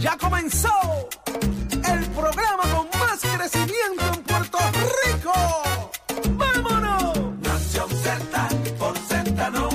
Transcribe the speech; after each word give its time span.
Ya 0.00 0.16
comenzó 0.16 0.70
el 1.72 2.06
programa 2.06 2.62
con 2.74 2.88
más 2.98 3.20
crecimiento 3.20 4.02
en 4.14 4.22
Puerto 4.22 4.58
Rico. 5.04 5.32
¡Vámonos! 6.38 7.18
Nación 7.42 7.88
Z 8.02 8.48
por 8.78 8.94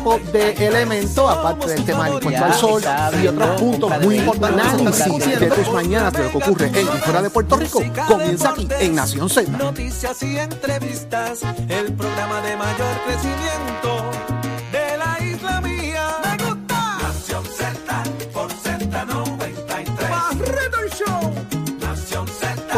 Pop 0.04 0.22
de 0.34 0.52
elemento, 0.66 1.30
aparte 1.30 1.68
del 1.68 1.86
tema 1.86 2.06
del 2.06 2.16
encuentro 2.16 2.46
al 2.46 2.54
sol 2.56 2.82
y 3.22 3.28
otros 3.28 3.62
puntos 3.62 4.02
muy 4.02 4.18
importantes. 4.18 4.66
Análisis 4.74 5.40
de 5.40 5.48
tus 5.48 5.72
mañanas 5.72 6.14
de 6.14 6.24
lo 6.24 6.32
que 6.32 6.38
ocurre 6.38 6.68
en 6.68 6.88
y 6.88 7.00
fuera 7.02 7.22
de 7.22 7.30
Puerto 7.30 7.58
Rico 7.58 7.84
comienza 8.08 8.50
aquí 8.50 8.68
en 8.80 8.96
Nación 8.96 9.30
Z. 9.30 9.52
Noticias 9.52 10.24
y 10.24 10.40
entrevistas, 10.40 11.42
el 11.70 11.94
programa 11.94 12.42
de 12.42 12.58
mayor 12.58 12.98
crecimiento 13.06 14.35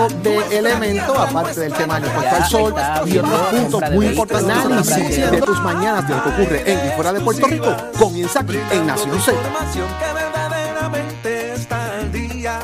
de 0.09 0.57
elemento, 0.57 1.19
aparte 1.19 1.59
del 1.59 1.73
tema 1.73 1.99
del 1.99 2.09
encuentro 2.09 2.37
al 2.37 2.45
sol 2.45 2.73
y 3.05 3.17
otros 3.17 3.39
puntos 3.41 3.91
muy 3.91 4.07
importantes. 4.07 4.57
Análisis 4.57 5.31
de 5.31 5.41
tus 5.41 5.61
mañanas 5.61 6.07
de 6.07 6.15
lo 6.15 6.23
que 6.23 6.29
ocurre 6.29 6.71
en 6.71 6.87
y 6.87 6.91
fuera 6.91 7.13
de 7.13 7.21
Puerto 7.21 7.47
Rico 7.47 7.75
comienza 7.97 8.39
aquí 8.41 8.59
en 8.71 8.87
Nación 8.87 9.21
Z. 9.21 9.37
Información 9.37 9.87
que 9.99 10.13
verdaderamente 10.13 11.53
está 11.53 11.97
al 11.99 12.11
día. 12.11 12.59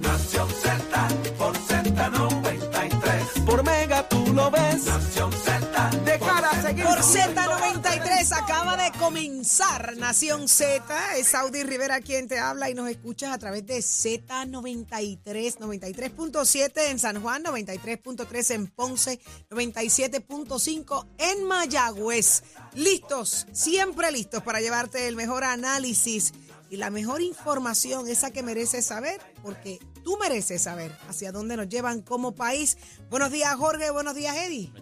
Nación 0.00 0.48
Z 0.48 1.08
por 1.38 1.54
Z93. 1.54 3.44
Por 3.44 3.64
Mega 3.64 4.08
tú 4.08 4.32
lo 4.32 4.50
ves. 4.50 4.84
Nación 4.84 5.32
Z. 5.32 5.90
De 6.04 6.18
cara 6.18 6.50
a 6.50 6.62
seguir. 6.62 6.84
Por 6.84 6.98
Z93 6.98 7.79
acaba 8.40 8.76
de 8.76 8.90
comenzar 8.98 9.96
Nación 9.98 10.48
Z. 10.48 10.82
Es 11.18 11.28
Saudi 11.28 11.62
Rivera 11.62 12.00
quien 12.00 12.26
te 12.26 12.38
habla 12.38 12.70
y 12.70 12.74
nos 12.74 12.88
escuchas 12.88 13.32
a 13.32 13.38
través 13.38 13.66
de 13.66 13.78
Z93, 13.78 15.58
93.7 15.58 16.90
en 16.90 16.98
San 16.98 17.20
Juan, 17.20 17.44
93.3 17.44 18.54
en 18.54 18.66
Ponce, 18.68 19.20
97.5 19.50 21.06
en 21.18 21.44
Mayagüez. 21.44 22.42
Listos, 22.74 23.46
siempre 23.52 24.10
listos 24.10 24.42
para 24.42 24.60
llevarte 24.60 25.06
el 25.06 25.16
mejor 25.16 25.44
análisis 25.44 26.32
y 26.70 26.76
la 26.76 26.88
mejor 26.88 27.20
información, 27.20 28.08
esa 28.08 28.30
que 28.30 28.42
mereces 28.42 28.86
saber, 28.86 29.20
porque 29.42 29.80
tú 30.02 30.16
mereces 30.18 30.62
saber 30.62 30.92
hacia 31.08 31.32
dónde 31.32 31.56
nos 31.56 31.68
llevan 31.68 32.02
como 32.02 32.34
país. 32.34 32.76
Buenos 33.10 33.30
días, 33.30 33.54
Jorge. 33.56 33.90
Buenos 33.90 34.14
días, 34.14 34.36
Eddie. 34.36 34.72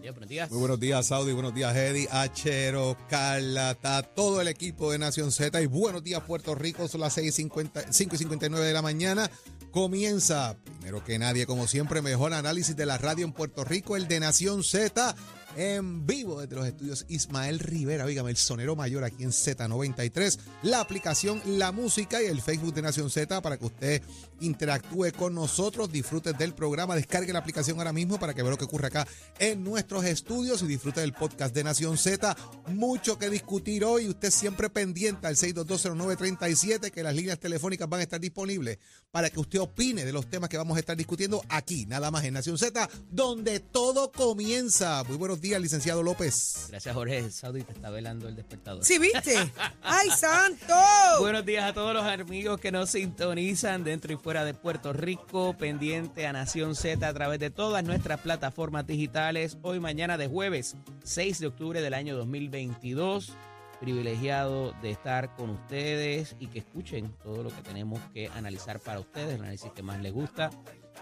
Muy 0.51 0.59
buenos 0.59 0.81
días, 0.81 1.07
Saudi. 1.07 1.33
Buenos 1.33 1.55
días, 1.55 1.75
Eddie, 1.77 2.09
Achero, 2.11 2.97
Carla, 3.09 3.73
está 3.73 4.03
todo 4.03 4.41
el 4.41 4.49
equipo 4.49 4.93
de 4.93 4.99
Nación 4.99 5.33
Z. 5.33 5.61
Y 5.61 5.67
buenos 5.67 6.03
días, 6.03 6.23
Puerto 6.23 6.55
Rico. 6.55 6.89
Son 6.89 7.01
las 7.01 7.17
6:50 7.17 7.87
5 7.91 8.15
y 8.15 8.19
59 8.19 8.67
de 8.67 8.73
la 8.73 8.83
mañana. 8.83 9.31
Comienza, 9.71 10.57
primero 10.65 11.05
que 11.05 11.19
nadie, 11.19 11.47
como 11.47 11.67
siempre, 11.67 12.01
mejor 12.01 12.33
análisis 12.33 12.75
de 12.75 12.87
la 12.87 12.97
radio 12.97 13.25
en 13.27 13.33
Puerto 13.33 13.65
Rico, 13.65 13.97
el 13.97 14.09
de 14.09 14.21
Nación 14.21 14.65
Z. 14.65 15.15
En 15.57 16.07
vivo 16.07 16.41
desde 16.41 16.57
los 16.57 16.67
estudios 16.67 17.07
Ismael 17.09 17.59
Rivera, 17.59 18.07
dígame, 18.07 18.31
el 18.31 18.37
sonero 18.37 18.77
mayor 18.77 19.03
aquí 19.03 19.25
en 19.25 19.31
Z93, 19.31 20.39
la 20.63 20.81
aplicación 20.81 21.41
La 21.47 21.73
Música 21.73 22.23
y 22.23 22.27
el 22.27 22.43
Facebook 22.43 22.75
de 22.75 22.83
Nación 22.83 23.11
Z 23.11 23.41
para 23.41 23.57
que 23.57 23.67
usted 23.67 24.03
interactúe 24.41 25.11
con 25.17 25.35
nosotros, 25.35 25.91
disfrute 25.91 26.33
del 26.33 26.55
programa, 26.55 26.95
descargue 26.95 27.33
la 27.33 27.41
aplicación 27.41 27.79
ahora 27.79 27.93
mismo 27.93 28.21
para 28.21 28.35
que 28.35 28.43
vea 28.43 28.51
lo 28.51 28.59
que 28.59 28.67
ocurre 28.67 28.89
acá 28.89 29.09
en 29.39 29.65
nuestros 29.65 30.05
estudios 30.05 30.63
y 30.63 30.67
disfrute 30.67 31.01
del 31.01 31.13
podcast 31.13 31.55
de 31.55 31.65
Nación 31.65 31.99
Z. 31.99 32.37
Mucho 32.69 33.19
que 33.19 33.31
discutir 33.31 33.85
hoy, 33.85 34.09
usted 34.09 34.31
siempre 34.31 34.71
pendiente 34.71 35.27
al 35.27 35.37
6220937 35.37 36.91
que 36.91 37.03
las 37.03 37.15
líneas 37.15 37.41
telefónicas 37.41 37.89
van 37.89 38.01
a 38.01 38.05
estar 38.05 38.21
disponibles 38.21 38.79
para 39.11 39.31
que 39.31 39.41
usted 39.41 39.61
opine 39.61 40.05
de 40.05 40.13
los 40.13 40.29
temas 40.29 40.51
que 40.51 40.57
vamos 40.57 40.77
a 40.77 40.81
estar 40.81 40.97
discutiendo 40.97 41.43
aquí, 41.49 41.87
nada 41.87 42.11
más 42.11 42.25
en 42.25 42.35
Nación 42.35 42.59
Z, 42.59 42.89
donde 43.11 43.61
todo 43.61 44.13
comienza. 44.13 45.03
Muy 45.05 45.17
buenos 45.17 45.38
días, 45.41 45.61
licenciado 45.61 46.03
López. 46.03 46.67
Gracias, 46.69 46.95
Jorge. 46.95 47.31
Saudi 47.31 47.63
te 47.63 47.73
está 47.73 47.91
velando 47.91 48.29
el 48.29 48.37
despertador. 48.37 48.85
¿Sí 48.85 48.99
viste? 48.99 49.35
¡Ay, 49.83 50.11
santo! 50.11 50.75
Buenos 51.21 51.45
días 51.45 51.65
a 51.65 51.73
todos 51.73 51.95
los 51.95 52.05
amigos 52.05 52.61
que 52.61 52.73
nos 52.73 52.91
sintonizan 52.91 53.85
dentro 53.85 54.13
y 54.13 54.17
fuera 54.17 54.45
de 54.45 54.55
Puerto 54.55 54.93
Rico, 54.93 55.57
pendiente 55.57 56.27
a 56.27 56.33
Nación 56.33 56.75
Z 56.75 57.07
a 57.07 57.13
través 57.13 57.39
de 57.41 57.51
todas 57.51 57.85
nuestras 57.85 58.21
plataformas 58.21 58.87
digitales. 58.87 59.59
Hoy, 59.63 59.81
mañana 59.81 60.17
de 60.17 60.29
jueves, 60.29 60.77
6 61.05 61.39
de 61.41 61.47
octubre 61.47 61.81
del 61.81 61.95
año 61.95 62.17
2022. 62.17 63.33
Privilegiado 63.81 64.73
de 64.83 64.91
estar 64.91 65.37
con 65.37 65.51
ustedes 65.51 66.35
y 66.41 66.49
que 66.49 66.59
escuchen 66.59 67.15
todo 67.23 67.45
lo 67.45 67.51
que 67.51 67.63
tenemos 67.63 68.01
que 68.13 68.27
analizar 68.29 68.81
para 68.81 68.99
ustedes, 68.99 69.37
el 69.37 69.43
análisis 69.43 69.71
que 69.71 69.85
más 69.85 70.01
les 70.01 70.13
gusta 70.13 70.51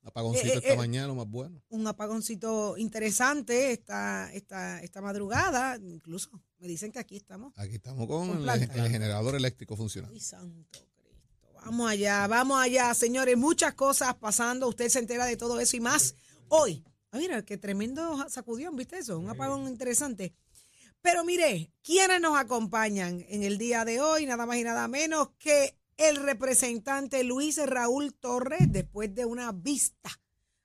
Apagoncito 0.02 0.48
Eh, 0.48 0.54
eh, 0.54 0.58
esta 0.58 0.72
eh. 0.72 0.76
mañana, 0.76 1.06
lo 1.06 1.14
más 1.14 1.28
bueno. 1.28 1.62
Un 1.68 1.86
apagoncito 1.86 2.76
interesante 2.76 3.70
esta, 3.70 4.28
esta, 4.32 4.80
esta 4.82 5.00
madrugada. 5.00 5.76
Incluso 5.76 6.30
me 6.58 6.66
dicen 6.66 6.90
que 6.90 6.98
aquí 6.98 7.16
estamos. 7.16 7.56
Aquí 7.56 7.76
estamos 7.76 8.08
con 8.08 8.26
Con 8.26 8.38
el, 8.38 8.42
planta. 8.42 8.84
el 8.84 8.90
generador 8.90 9.36
eléctrico 9.36 9.76
funcionando. 9.76 10.12
Ay, 10.12 10.18
santo 10.20 10.66
Cristo. 10.68 10.88
Vamos 11.64 11.88
allá, 11.88 12.26
vamos 12.26 12.60
allá, 12.60 12.92
señores. 12.94 13.36
Muchas 13.36 13.74
cosas 13.74 14.16
pasando. 14.16 14.66
Usted 14.66 14.88
se 14.88 14.98
entera 14.98 15.26
de 15.26 15.36
todo 15.36 15.60
eso 15.60 15.76
y 15.76 15.80
más 15.80 16.16
hoy. 16.48 16.84
Ah, 17.12 17.18
mira, 17.18 17.44
qué 17.44 17.58
tremendo 17.58 18.28
sacudión, 18.28 18.74
¿viste 18.74 18.98
eso? 18.98 19.16
Un 19.16 19.30
apagón 19.30 19.68
interesante. 19.68 20.34
Pero 21.02 21.24
mire, 21.24 21.70
¿quiénes 21.84 22.20
nos 22.20 22.36
acompañan 22.36 23.24
en 23.28 23.44
el 23.44 23.58
día 23.58 23.84
de 23.84 24.00
hoy? 24.00 24.26
Nada 24.26 24.44
más 24.44 24.56
y 24.56 24.64
nada 24.64 24.88
menos 24.88 25.30
que 25.38 25.76
el 25.96 26.16
representante 26.16 27.24
Luis 27.24 27.58
Raúl 27.64 28.14
Torres, 28.14 28.70
después 28.70 29.14
de 29.14 29.24
una 29.24 29.52
vista 29.52 30.10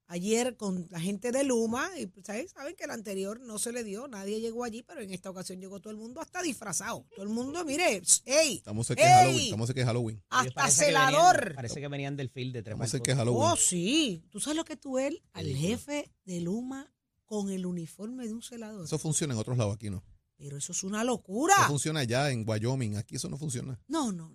ayer 0.10 0.56
con 0.56 0.88
la 0.90 1.00
gente 1.00 1.32
de 1.32 1.44
Luma. 1.44 1.90
Y 1.98 2.08
pues, 2.08 2.26
¿sabes? 2.26 2.52
saben 2.52 2.76
que 2.76 2.86
el 2.86 2.92
anterior 2.92 3.40
no 3.42 3.60
se 3.60 3.72
le 3.72 3.84
dio, 3.84 4.08
nadie 4.08 4.40
llegó 4.40 4.64
allí, 4.64 4.84
pero 4.84 5.02
en 5.02 5.12
esta 5.12 5.30
ocasión 5.30 5.60
llegó 5.60 5.80
todo 5.80 5.92
el 5.92 5.98
mundo 5.98 6.22
hasta 6.22 6.42
disfrazado. 6.42 7.06
Todo 7.14 7.24
el 7.24 7.30
mundo, 7.30 7.64
mire, 7.66 8.02
¡ey! 8.26 8.56
Estamos 8.58 8.88
de 8.88 8.94
¡Ey! 8.96 9.04
Halloween. 9.04 9.40
Estamos 9.42 9.68
cerca 9.68 9.82
de 9.82 9.86
Halloween. 9.86 10.24
Hasta 10.30 10.66
que 10.66 10.72
celador. 10.72 11.40
venían- 11.40 11.56
parece 11.56 11.82
que 11.82 11.88
venían 11.88 12.16
del 12.16 12.30
field 12.30 12.54
de 12.54 12.64
tres 12.64 12.80
Estamos 12.80 13.18
Halloween. 13.18 13.52
Oh, 13.52 13.56
sí. 13.58 14.24
¿Tú 14.30 14.40
sabes 14.40 14.56
lo 14.58 14.66
que 14.66 14.78
tú 14.78 14.98
eres? 14.98 15.20
Al 15.34 15.48
jefe 15.54 16.12
de 16.26 16.42
Luma 16.42 16.92
con 17.26 17.50
el 17.50 17.66
uniforme 17.66 18.26
de 18.26 18.34
un 18.34 18.42
celador. 18.42 18.86
Eso 18.86 18.98
funciona 18.98 19.34
en 19.34 19.40
otros 19.40 19.58
lados, 19.58 19.76
aquí 19.76 19.90
no. 19.90 20.04
Pero 20.38 20.56
eso 20.58 20.72
es 20.72 20.84
una 20.84 21.04
locura. 21.04 21.56
Eso 21.58 21.68
funciona 21.68 22.02
allá 22.02 22.32
en 22.32 22.48
Wyoming. 22.48 22.96
Aquí 22.96 23.16
eso 23.16 23.28
no 23.28 23.38
funciona. 23.38 23.80
No. 23.88 24.12
no. 24.12 24.32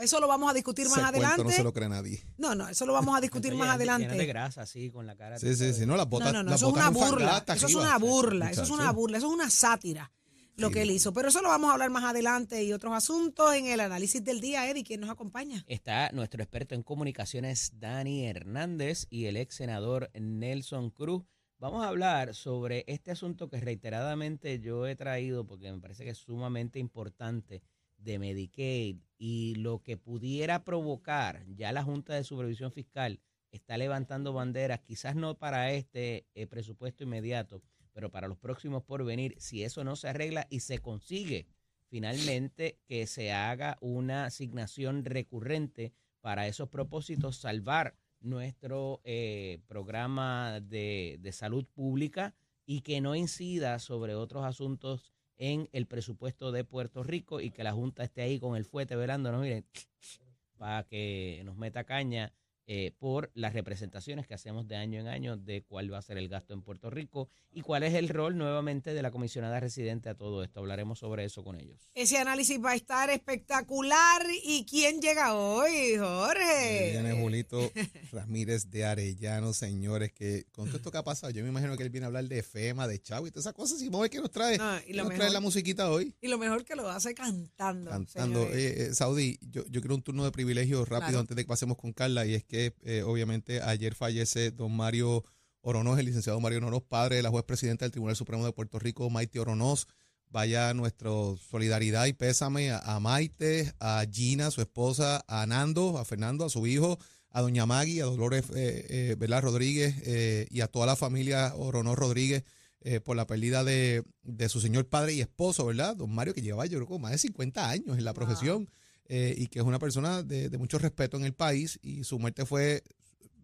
Eso 0.00 0.20
lo 0.20 0.26
vamos 0.28 0.50
a 0.50 0.54
discutir 0.54 0.86
más 0.88 0.94
Ese 0.98 1.02
cuento 1.02 1.18
adelante. 1.26 1.44
no 1.44 1.50
se 1.50 1.62
lo 1.62 1.72
cree 1.72 1.88
nadie. 1.88 2.22
No, 2.38 2.54
no, 2.54 2.68
eso 2.68 2.86
lo 2.86 2.92
vamos 2.92 3.16
a 3.16 3.20
discutir 3.20 3.52
más 3.54 3.78
Llenas 3.78 3.78
de- 3.78 3.92
adelante. 3.92 4.26
grasa, 4.26 4.62
así, 4.62 4.90
con 4.90 5.06
la 5.06 5.16
cara. 5.16 5.38
Sí, 5.38 5.54
sí, 5.54 5.72
sí. 5.72 5.86
No, 5.86 5.96
las 5.96 6.08
botas, 6.08 6.32
No, 6.32 6.38
no, 6.38 6.42
no, 6.44 6.50
las 6.50 6.60
eso 6.60 6.68
es 6.68 6.74
una 6.74 6.90
burla. 6.90 7.44
Eso 7.54 7.66
es 7.66 7.74
una 7.74 7.98
burla, 7.98 8.50
eso 8.50 8.62
es 8.62 8.70
una 8.70 8.90
burla, 8.92 9.18
eso 9.18 9.26
es 9.28 9.32
una 9.34 9.50
sátira 9.50 10.12
lo 10.56 10.70
que 10.70 10.82
él 10.82 10.90
hizo. 10.90 11.14
Pero 11.14 11.28
eso 11.28 11.40
lo 11.40 11.48
vamos 11.48 11.70
a 11.70 11.72
hablar 11.72 11.88
más 11.88 12.04
adelante 12.04 12.62
y 12.62 12.72
otros 12.74 12.92
asuntos 12.92 13.54
en 13.54 13.66
el 13.66 13.80
análisis 13.80 14.22
del 14.22 14.42
día. 14.42 14.68
Eddie, 14.68 14.84
¿quién 14.84 15.00
nos 15.00 15.08
acompaña? 15.08 15.64
Está 15.66 16.10
nuestro 16.12 16.42
experto 16.42 16.74
en 16.74 16.82
comunicaciones, 16.82 17.72
Dani 17.78 18.26
Hernández, 18.26 19.06
y 19.08 19.24
el 19.24 19.38
ex 19.38 19.54
senador 19.54 20.10
Nelson 20.12 20.90
Cruz. 20.90 21.24
Vamos 21.58 21.82
a 21.84 21.88
hablar 21.88 22.34
sobre 22.34 22.84
este 22.88 23.10
asunto 23.10 23.48
que 23.48 23.58
reiteradamente 23.60 24.60
yo 24.60 24.86
he 24.86 24.96
traído 24.96 25.46
porque 25.46 25.70
me 25.72 25.78
parece 25.78 26.04
que 26.04 26.10
es 26.10 26.18
sumamente 26.18 26.78
importante 26.78 27.62
de 28.00 28.18
Medicaid 28.18 28.98
y 29.18 29.54
lo 29.56 29.82
que 29.82 29.96
pudiera 29.96 30.64
provocar, 30.64 31.44
ya 31.54 31.72
la 31.72 31.82
Junta 31.82 32.14
de 32.14 32.24
Supervisión 32.24 32.72
Fiscal 32.72 33.20
está 33.52 33.76
levantando 33.76 34.32
banderas, 34.32 34.80
quizás 34.80 35.14
no 35.16 35.38
para 35.38 35.72
este 35.72 36.26
eh, 36.34 36.46
presupuesto 36.46 37.04
inmediato, 37.04 37.62
pero 37.92 38.10
para 38.10 38.28
los 38.28 38.38
próximos 38.38 38.82
por 38.82 39.04
venir, 39.04 39.34
si 39.38 39.62
eso 39.62 39.84
no 39.84 39.96
se 39.96 40.08
arregla 40.08 40.46
y 40.50 40.60
se 40.60 40.78
consigue 40.78 41.46
finalmente 41.88 42.78
que 42.86 43.06
se 43.06 43.32
haga 43.32 43.76
una 43.80 44.26
asignación 44.26 45.04
recurrente 45.04 45.92
para 46.20 46.46
esos 46.46 46.68
propósitos, 46.68 47.36
salvar 47.36 47.96
nuestro 48.20 49.00
eh, 49.04 49.60
programa 49.66 50.60
de, 50.60 51.18
de 51.20 51.32
salud 51.32 51.66
pública 51.66 52.34
y 52.64 52.82
que 52.82 53.00
no 53.00 53.16
incida 53.16 53.78
sobre 53.80 54.14
otros 54.14 54.44
asuntos 54.44 55.12
en 55.40 55.70
el 55.72 55.86
presupuesto 55.86 56.52
de 56.52 56.64
Puerto 56.64 57.02
Rico 57.02 57.40
y 57.40 57.50
que 57.50 57.64
la 57.64 57.72
Junta 57.72 58.04
esté 58.04 58.20
ahí 58.20 58.38
con 58.38 58.56
el 58.56 58.66
fuete 58.66 58.94
velándonos, 58.94 59.40
miren, 59.40 59.64
para 60.58 60.84
que 60.84 61.40
nos 61.46 61.56
meta 61.56 61.84
caña 61.84 62.34
eh, 62.66 62.92
por 62.98 63.30
las 63.34 63.52
representaciones 63.52 64.26
que 64.26 64.34
hacemos 64.34 64.68
de 64.68 64.76
año 64.76 65.00
en 65.00 65.08
año 65.08 65.36
de 65.36 65.62
cuál 65.62 65.92
va 65.92 65.98
a 65.98 66.02
ser 66.02 66.18
el 66.18 66.28
gasto 66.28 66.54
en 66.54 66.62
Puerto 66.62 66.88
Rico 66.90 67.28
y 67.50 67.62
cuál 67.62 67.82
es 67.82 67.94
el 67.94 68.08
rol 68.08 68.36
nuevamente 68.38 68.94
de 68.94 69.02
la 69.02 69.10
comisionada 69.10 69.58
residente 69.60 70.08
a 70.08 70.14
todo 70.14 70.42
esto. 70.44 70.60
Hablaremos 70.60 71.00
sobre 71.00 71.24
eso 71.24 71.42
con 71.42 71.60
ellos. 71.60 71.90
Ese 71.94 72.18
análisis 72.18 72.62
va 72.62 72.70
a 72.72 72.76
estar 72.76 73.10
espectacular. 73.10 74.22
¿Y 74.44 74.64
quién 74.66 75.00
llega 75.00 75.34
hoy, 75.34 75.96
Jorge? 75.98 76.90
Viene 76.92 77.20
Julito 77.20 77.72
Ramírez 78.12 78.70
de 78.70 78.84
Arellano, 78.84 79.52
señores, 79.52 80.12
que 80.12 80.44
con 80.52 80.66
todo 80.66 80.76
esto 80.76 80.90
que 80.90 80.98
ha 80.98 81.02
pasado, 81.04 81.32
yo 81.32 81.42
me 81.42 81.48
imagino 81.48 81.76
que 81.76 81.82
él 81.82 81.90
viene 81.90 82.04
a 82.04 82.08
hablar 82.08 82.24
de 82.26 82.42
FEMA, 82.42 82.86
de 82.86 83.00
Chavo 83.00 83.26
y 83.26 83.30
todas 83.30 83.44
esas 83.46 83.54
cosas. 83.54 83.80
Y 83.82 83.86
vamos 83.86 84.00
a 84.00 84.02
ver 84.02 84.10
qué 84.10 84.20
nos 84.20 84.30
trae. 84.30 84.58
No, 84.58 84.78
y 84.78 84.82
¿Qué 84.82 84.94
lo 84.94 85.04
nos 85.04 85.14
trae 85.14 85.30
la 85.30 85.40
musiquita 85.40 85.90
hoy? 85.90 86.14
Y 86.20 86.28
lo 86.28 86.38
mejor 86.38 86.64
que 86.64 86.76
lo 86.76 86.88
hace 86.88 87.14
cantando. 87.14 87.90
Cantando. 87.90 88.42
Eh, 88.44 88.88
eh, 88.88 88.94
Saudi, 88.94 89.38
yo, 89.42 89.64
yo 89.68 89.80
quiero 89.80 89.94
un 89.94 90.02
turno 90.02 90.24
de 90.24 90.30
privilegio 90.30 90.84
rápido 90.84 91.00
Claro. 91.10 91.20
antes 91.20 91.36
de 91.36 91.42
que 91.44 91.48
pasemos 91.48 91.76
con 91.76 91.92
Carla. 91.92 92.26
Y 92.26 92.34
es 92.34 92.44
que, 92.50 92.74
eh, 92.82 93.02
obviamente, 93.02 93.62
ayer 93.62 93.94
fallece 93.94 94.50
don 94.50 94.76
Mario 94.76 95.24
Oronoz, 95.62 95.98
el 96.00 96.06
licenciado 96.06 96.40
Mario 96.40 96.58
Oronoz, 96.58 96.82
padre 96.82 97.16
de 97.16 97.22
la 97.22 97.30
juez 97.30 97.44
presidenta 97.44 97.84
del 97.84 97.92
Tribunal 97.92 98.16
Supremo 98.16 98.44
de 98.44 98.52
Puerto 98.52 98.80
Rico, 98.80 99.08
Maite 99.08 99.38
Oronoz. 99.38 99.86
Vaya 100.28 100.74
nuestra 100.74 101.10
solidaridad 101.50 102.06
y 102.06 102.12
pésame 102.12 102.72
a, 102.72 102.78
a 102.78 103.00
Maite, 103.00 103.72
a 103.78 104.04
Gina, 104.10 104.50
su 104.50 104.60
esposa, 104.60 105.24
a 105.28 105.46
Nando, 105.46 105.98
a 105.98 106.04
Fernando, 106.04 106.44
a 106.44 106.50
su 106.50 106.66
hijo, 106.66 106.98
a 107.30 107.40
doña 107.40 107.66
Maggie, 107.66 108.02
a 108.02 108.06
Dolores 108.06 108.44
eh, 108.54 109.16
eh. 109.18 109.40
Rodríguez 109.40 109.94
eh, 110.04 110.46
y 110.50 110.60
a 110.60 110.66
toda 110.66 110.86
la 110.86 110.96
familia 110.96 111.54
Oronoz 111.56 111.96
Rodríguez 111.96 112.44
eh, 112.80 112.98
por 113.00 113.16
la 113.16 113.26
pérdida 113.26 113.62
de, 113.62 114.04
de 114.22 114.48
su 114.48 114.60
señor 114.60 114.88
padre 114.88 115.12
y 115.12 115.20
esposo, 115.20 115.66
¿verdad? 115.66 115.96
Don 115.96 116.12
Mario, 116.12 116.34
que 116.34 116.42
lleva 116.42 116.66
yo 116.66 116.84
creo 116.84 116.98
más 116.98 117.12
de 117.12 117.18
50 117.18 117.68
años 117.68 117.98
en 117.98 118.04
la 118.04 118.14
profesión 118.14 118.70
eh, 119.12 119.34
y 119.36 119.48
que 119.48 119.58
es 119.58 119.64
una 119.64 119.80
persona 119.80 120.22
de, 120.22 120.48
de 120.48 120.56
mucho 120.56 120.78
respeto 120.78 121.16
en 121.16 121.24
el 121.24 121.34
país 121.34 121.80
y 121.82 122.04
su 122.04 122.18
muerte 122.18 122.46
fue. 122.46 122.84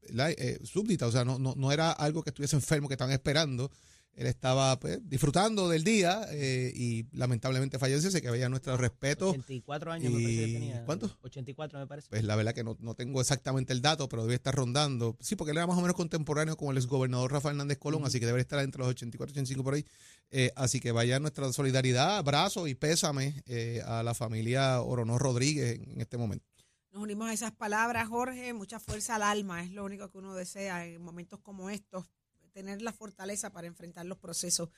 Eh, 0.08 0.60
súbdita, 0.62 1.08
o 1.08 1.10
sea, 1.10 1.24
no, 1.24 1.36
no, 1.40 1.54
no 1.56 1.72
era 1.72 1.90
algo 1.90 2.22
que 2.22 2.30
estuviese 2.30 2.54
enfermo, 2.54 2.86
que 2.86 2.94
estaban 2.94 3.12
esperando. 3.12 3.72
Él 4.16 4.26
estaba 4.26 4.80
pues, 4.80 4.98
disfrutando 5.08 5.68
del 5.68 5.84
día 5.84 6.26
eh, 6.30 6.72
y 6.74 7.06
lamentablemente 7.14 7.78
falleció, 7.78 8.08
así 8.08 8.22
que 8.22 8.28
había 8.28 8.48
nuestro 8.48 8.76
respeto. 8.78 9.28
84 9.28 9.92
años 9.92 10.10
me 10.12 10.22
parece 10.22 10.36
que 10.36 10.48
y- 10.48 10.52
tenía. 10.54 10.84
¿cuánto? 10.86 11.16
84 11.20 11.78
me 11.78 11.86
parece. 11.86 12.08
Pues 12.08 12.24
la 12.24 12.34
verdad 12.34 12.54
que 12.54 12.64
no, 12.64 12.76
no 12.80 12.94
tengo 12.94 13.20
exactamente 13.20 13.74
el 13.74 13.82
dato, 13.82 14.08
pero 14.08 14.22
debe 14.22 14.34
estar 14.34 14.54
rondando. 14.54 15.18
Sí, 15.20 15.36
porque 15.36 15.50
él 15.50 15.58
era 15.58 15.66
más 15.66 15.76
o 15.76 15.82
menos 15.82 15.94
contemporáneo 15.96 16.56
con 16.56 16.70
el 16.70 16.78
exgobernador 16.78 17.30
Rafael 17.30 17.56
Hernández 17.56 17.76
Colón, 17.78 18.04
así 18.06 18.18
que 18.18 18.24
debe 18.26 18.40
estar 18.40 18.58
entre 18.64 18.78
los 18.78 18.88
84 18.88 19.30
y 19.30 19.34
85 19.34 19.62
por 19.62 19.74
ahí. 19.74 19.84
Eh, 20.30 20.50
así 20.56 20.80
que 20.80 20.92
vaya 20.92 21.20
nuestra 21.20 21.52
solidaridad, 21.52 22.16
abrazo 22.16 22.66
y 22.66 22.74
pésame 22.74 23.42
eh, 23.44 23.82
a 23.84 24.02
la 24.02 24.14
familia 24.14 24.80
Orono 24.80 25.18
Rodríguez 25.18 25.78
en 25.78 26.00
este 26.00 26.16
momento. 26.16 26.46
Nos 26.90 27.02
unimos 27.02 27.28
a 27.28 27.34
esas 27.34 27.52
palabras, 27.52 28.08
Jorge. 28.08 28.54
Mucha 28.54 28.80
fuerza 28.80 29.16
al 29.16 29.22
alma 29.24 29.62
es 29.62 29.70
lo 29.72 29.84
único 29.84 30.10
que 30.10 30.16
uno 30.16 30.34
desea 30.34 30.86
en 30.86 31.02
momentos 31.02 31.38
como 31.40 31.68
estos, 31.68 32.06
tener 32.56 32.80
la 32.80 32.94
fortaleza 32.94 33.52
para 33.52 33.66
enfrentar 33.66 34.06
los 34.06 34.16
procesos. 34.16 34.70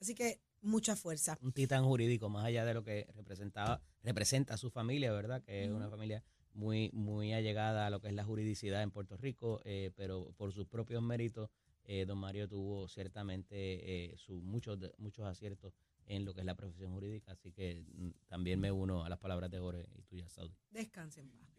Así 0.00 0.16
que 0.16 0.40
mucha 0.62 0.96
fuerza. 0.96 1.38
un 1.40 1.52
titán 1.52 1.84
jurídico, 1.84 2.28
más 2.28 2.44
allá 2.44 2.64
de 2.64 2.74
lo 2.74 2.82
que 2.82 3.06
representaba, 3.14 3.80
representa 4.02 4.54
a 4.54 4.56
su 4.56 4.68
familia, 4.68 5.12
¿verdad? 5.12 5.40
Que 5.40 5.62
es 5.62 5.70
una 5.70 5.88
familia 5.88 6.24
muy, 6.54 6.90
muy 6.92 7.32
allegada 7.32 7.86
a 7.86 7.90
lo 7.90 8.00
que 8.00 8.08
es 8.08 8.14
la 8.14 8.24
juridicidad 8.24 8.82
en 8.82 8.90
Puerto 8.90 9.16
Rico, 9.16 9.60
eh, 9.64 9.92
pero 9.94 10.32
por 10.36 10.52
sus 10.52 10.66
propios 10.66 11.04
méritos, 11.04 11.50
eh, 11.84 12.04
don 12.04 12.18
Mario 12.18 12.48
tuvo 12.48 12.88
ciertamente 12.88 13.54
eh, 13.54 14.16
su, 14.16 14.40
muchos, 14.42 14.80
muchos 14.98 15.24
aciertos 15.24 15.72
en 16.06 16.24
lo 16.24 16.34
que 16.34 16.40
es 16.40 16.46
la 16.46 16.56
profesión 16.56 16.90
jurídica, 16.92 17.30
así 17.30 17.52
que 17.52 17.84
mm, 17.94 18.10
también 18.26 18.58
me 18.58 18.72
uno 18.72 19.04
a 19.04 19.08
las 19.08 19.20
palabras 19.20 19.52
de 19.52 19.60
Jorge 19.60 19.86
y 19.94 20.02
tuyas, 20.02 20.32
Saudi. 20.32 20.56
Descansen 20.72 21.30
en 21.30 21.38
paz. 21.38 21.50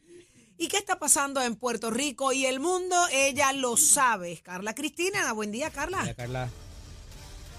¿Y 0.62 0.68
qué 0.68 0.78
está 0.78 1.00
pasando 1.00 1.42
en 1.42 1.56
Puerto 1.56 1.90
Rico 1.90 2.32
y 2.34 2.46
el 2.46 2.60
mundo? 2.60 2.96
Ella 3.12 3.52
lo 3.52 3.78
sabe. 3.78 4.38
Carla 4.44 4.76
Cristina, 4.76 5.34
buen 5.34 5.52
día, 5.52 5.72
Carla. 5.72 6.14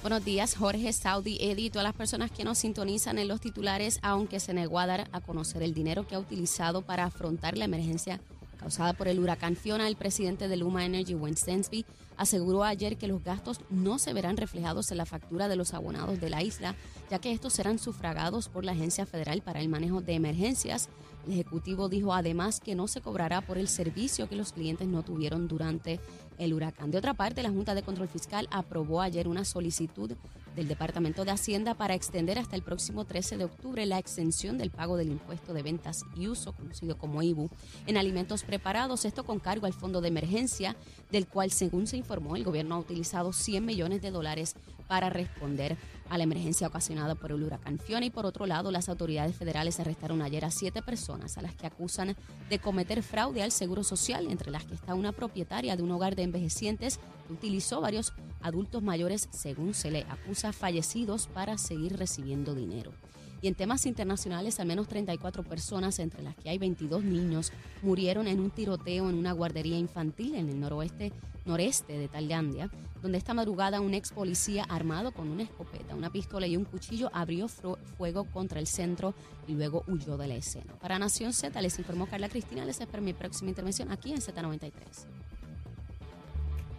Buenos 0.03 0.25
días, 0.25 0.55
Jorge, 0.55 0.93
Saudi, 0.93 1.37
Eddie 1.41 1.65
y 1.65 1.71
todas 1.71 1.83
las 1.83 1.97
personas 1.97 2.31
que 2.31 2.45
nos 2.45 2.59
sintonizan 2.59 3.19
en 3.19 3.27
los 3.27 3.41
titulares, 3.41 3.99
aunque 4.03 4.39
se 4.39 4.55
negó 4.55 4.79
a 4.79 4.87
dar 4.87 5.09
a 5.11 5.21
conocer 5.21 5.65
el 5.65 5.75
dinero 5.75 6.07
que 6.07 6.15
ha 6.15 6.21
utilizado 6.21 6.83
para 6.83 7.03
afrontar 7.03 7.59
la 7.59 7.65
emergencia 7.65 8.21
causada 8.57 8.93
por 8.93 9.09
el 9.09 9.19
huracán 9.19 9.57
Fiona, 9.57 9.89
el 9.89 9.97
presidente 9.97 10.47
de 10.47 10.57
Luma 10.57 10.85
Energy, 10.85 11.17
Wayne 11.17 11.37
Stensby, 11.37 11.85
aseguró 12.17 12.63
ayer 12.63 12.97
que 12.97 13.09
los 13.09 13.25
gastos 13.25 13.61
no 13.71 13.99
se 13.99 14.13
verán 14.13 14.37
reflejados 14.37 14.93
en 14.93 14.99
la 14.99 15.07
factura 15.07 15.49
de 15.49 15.57
los 15.57 15.75
abonados 15.75 16.21
de 16.21 16.31
la 16.31 16.43
isla, 16.43 16.77
ya 17.11 17.19
que 17.19 17.33
estos 17.33 17.53
serán 17.53 17.81
sufragados 17.81 18.49
por 18.49 18.65
la 18.65 18.71
Agencia 18.73 19.07
Federal 19.07 19.43
para 19.43 19.61
el 19.61 19.69
Manejo 19.69 20.01
de 20.01 20.15
Emergencias. 20.15 20.89
El 21.27 21.35
Ejecutivo 21.35 21.89
dijo 21.89 22.13
además 22.13 22.61
que 22.61 22.75
no 22.75 22.89
se 22.89 23.01
cobrará 23.01 23.41
por 23.41 23.59
el 23.59 23.69
servicio 23.69 24.29
que 24.29 24.37
los 24.37 24.53
clientes 24.53 24.89
no 24.89 25.03
tuvieron 25.03 25.47
durante 25.47 26.01
el 26.39 26.53
huracán. 26.53 26.91
De 26.91 26.99
otra 26.99 27.15
parte, 27.15 27.43
la 27.43 27.51
Junta 27.51 27.75
de 27.75 27.83
Control 27.83 28.09
Fiscal 28.09 28.49
aprobó 28.51 29.01
ayer 29.01 29.29
una 29.29 29.45
solicitud 29.45 30.13
del 30.57 30.69
Departamento 30.69 31.25
de 31.25 31.31
Hacienda 31.31 31.75
para 31.75 31.95
extender 31.95 32.39
hasta 32.39 32.57
el 32.57 32.63
próximo 32.63 33.05
13 33.05 33.39
de 33.39 33.45
octubre 33.45 33.87
la 33.87 33.99
exención 33.99 34.59
del 34.59 34.71
pago 34.71 34.97
del 34.97 35.11
impuesto 35.11 35.55
de 35.55 35.63
ventas 35.63 36.05
y 36.15 36.29
uso, 36.29 36.53
conocido 36.53 36.99
como 36.99 37.23
IBU, 37.23 37.49
en 37.87 37.97
alimentos 37.97 38.43
preparados, 38.43 39.05
esto 39.05 39.25
con 39.25 39.39
cargo 39.39 39.67
al 39.67 39.73
fondo 39.73 40.01
de 40.01 40.09
emergencia, 40.09 40.77
del 41.11 41.27
cual, 41.27 41.51
según 41.53 41.87
se 41.87 41.97
informó, 41.97 42.37
el 42.37 42.45
gobierno 42.45 42.75
ha 42.75 42.81
utilizado 42.81 43.33
100 43.33 43.65
millones 43.65 44.03
de 44.03 44.11
dólares 44.11 44.57
para 44.93 45.09
responder 45.09 45.79
a 46.11 46.19
la 46.19 46.25
emergencia 46.25 46.67
ocasionada 46.67 47.15
por 47.15 47.31
el 47.31 47.43
huracán 47.43 47.79
Fiona. 47.79 48.05
Y 48.05 48.11
por 48.11 48.27
otro 48.27 48.45
lado, 48.45 48.71
las 48.71 48.91
autoridades 48.91 49.35
federales 49.35 49.81
arrestaron 49.81 50.21
ayer 50.21 50.45
a 50.45 50.51
siete 50.51 50.83
personas 50.83 51.39
a 51.39 51.41
las 51.41 51.55
que 51.55 51.67
acusan 51.67 52.15
de 52.51 52.59
cometer 52.59 53.03
fraude 53.03 53.43
al 53.43 53.53
Seguro 53.53 53.85
Social, 53.85 54.27
entre 54.31 54.51
las 54.51 54.67
que 54.67 54.75
está 54.75 54.95
una 54.95 55.13
propietaria 55.13 55.77
de 55.77 55.83
un 55.83 55.93
hogar 55.93 56.15
de 56.15 56.25
envejecientes 56.25 57.01
que 57.27 57.33
utilizó 57.33 57.81
varios 57.81 58.13
adultos 58.43 58.83
mayores, 58.83 59.31
según 59.31 59.73
se 59.73 59.91
le 59.91 60.05
acusa, 60.11 60.53
fallecidos 60.53 61.27
para 61.27 61.57
seguir 61.57 61.97
recibiendo 61.97 62.55
dinero. 62.55 62.93
Y 63.43 63.49
en 63.49 63.57
temas 63.57 63.87
internacionales, 63.87 64.61
al 64.61 64.69
menos 64.69 64.87
34 64.87 65.43
personas, 65.43 65.99
entre 65.99 66.23
las 66.23 66.37
que 66.37 66.49
hay 66.49 66.59
22 66.59 67.03
niños, 67.03 67.53
murieron 67.83 68.29
en 68.29 68.39
un 68.39 68.51
tiroteo 68.51 69.11
en 69.11 69.17
una 69.17 69.33
guardería 69.33 69.77
infantil 69.77 70.37
en 70.37 70.49
el 70.49 70.61
noroeste 70.61 71.13
noreste 71.45 71.99
de 71.99 72.07
Tailandia, 72.07 72.71
donde 73.03 73.19
esta 73.19 73.35
madrugada 73.35 73.81
un 73.81 73.95
ex 73.95 74.13
policía 74.13 74.65
armado 74.69 75.13
con 75.13 75.29
una 75.29 75.43
escopeta, 75.43 75.97
una 75.97 76.11
pistola 76.11 76.47
y 76.47 76.57
un 76.57 76.65
cuchillo 76.65 77.11
abrió 77.13 77.49
fuego 77.49 78.25
contra 78.31 78.61
el 78.61 78.69
centro 78.69 79.13
y 79.49 79.55
luego 79.55 79.83
huyó 79.89 80.17
de 80.17 80.29
la 80.29 80.35
escena. 80.35 80.73
Para 80.75 81.01
Nación 81.01 81.33
Z 81.33 81.61
les 81.61 81.77
informó 81.81 82.07
Carla 82.07 82.29
Cristina, 82.29 82.65
les 82.65 82.81
espero 82.81 83.03
mi 83.03 83.13
próxima 83.13 83.51
intervención 83.51 83.91
aquí 83.91 84.13
en 84.13 84.21
Z93. 84.21 84.73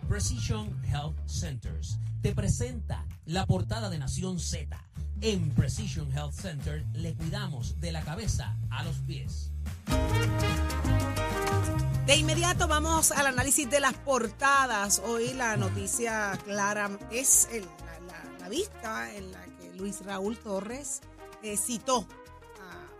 Precision 0.07 0.69
Health 0.85 1.17
Centers 1.27 1.97
te 2.21 2.33
presenta 2.33 3.05
la 3.25 3.45
portada 3.45 3.89
de 3.89 3.97
Nación 3.97 4.39
Z. 4.39 4.81
En 5.25 5.51
Precision 5.51 6.11
Health 6.11 6.33
Center 6.33 6.83
le 6.95 7.13
cuidamos 7.13 7.79
de 7.79 7.93
la 7.93 8.01
cabeza 8.01 8.57
a 8.69 8.83
los 8.83 8.97
pies. 9.07 9.51
De 12.05 12.17
inmediato 12.17 12.67
vamos 12.67 13.13
al 13.13 13.27
análisis 13.27 13.69
de 13.69 13.79
las 13.79 13.93
portadas. 13.93 15.01
Hoy 15.05 15.33
la 15.33 15.55
noticia 15.55 16.37
clara 16.43 16.89
es 17.09 17.47
la, 18.41 18.49
vista 18.49 19.15
en 19.15 19.31
la 19.31 19.45
que 19.45 19.73
Luis 19.77 20.03
Raúl 20.03 20.37
Torres 20.37 20.99
eh, 21.41 21.55
citó 21.55 22.05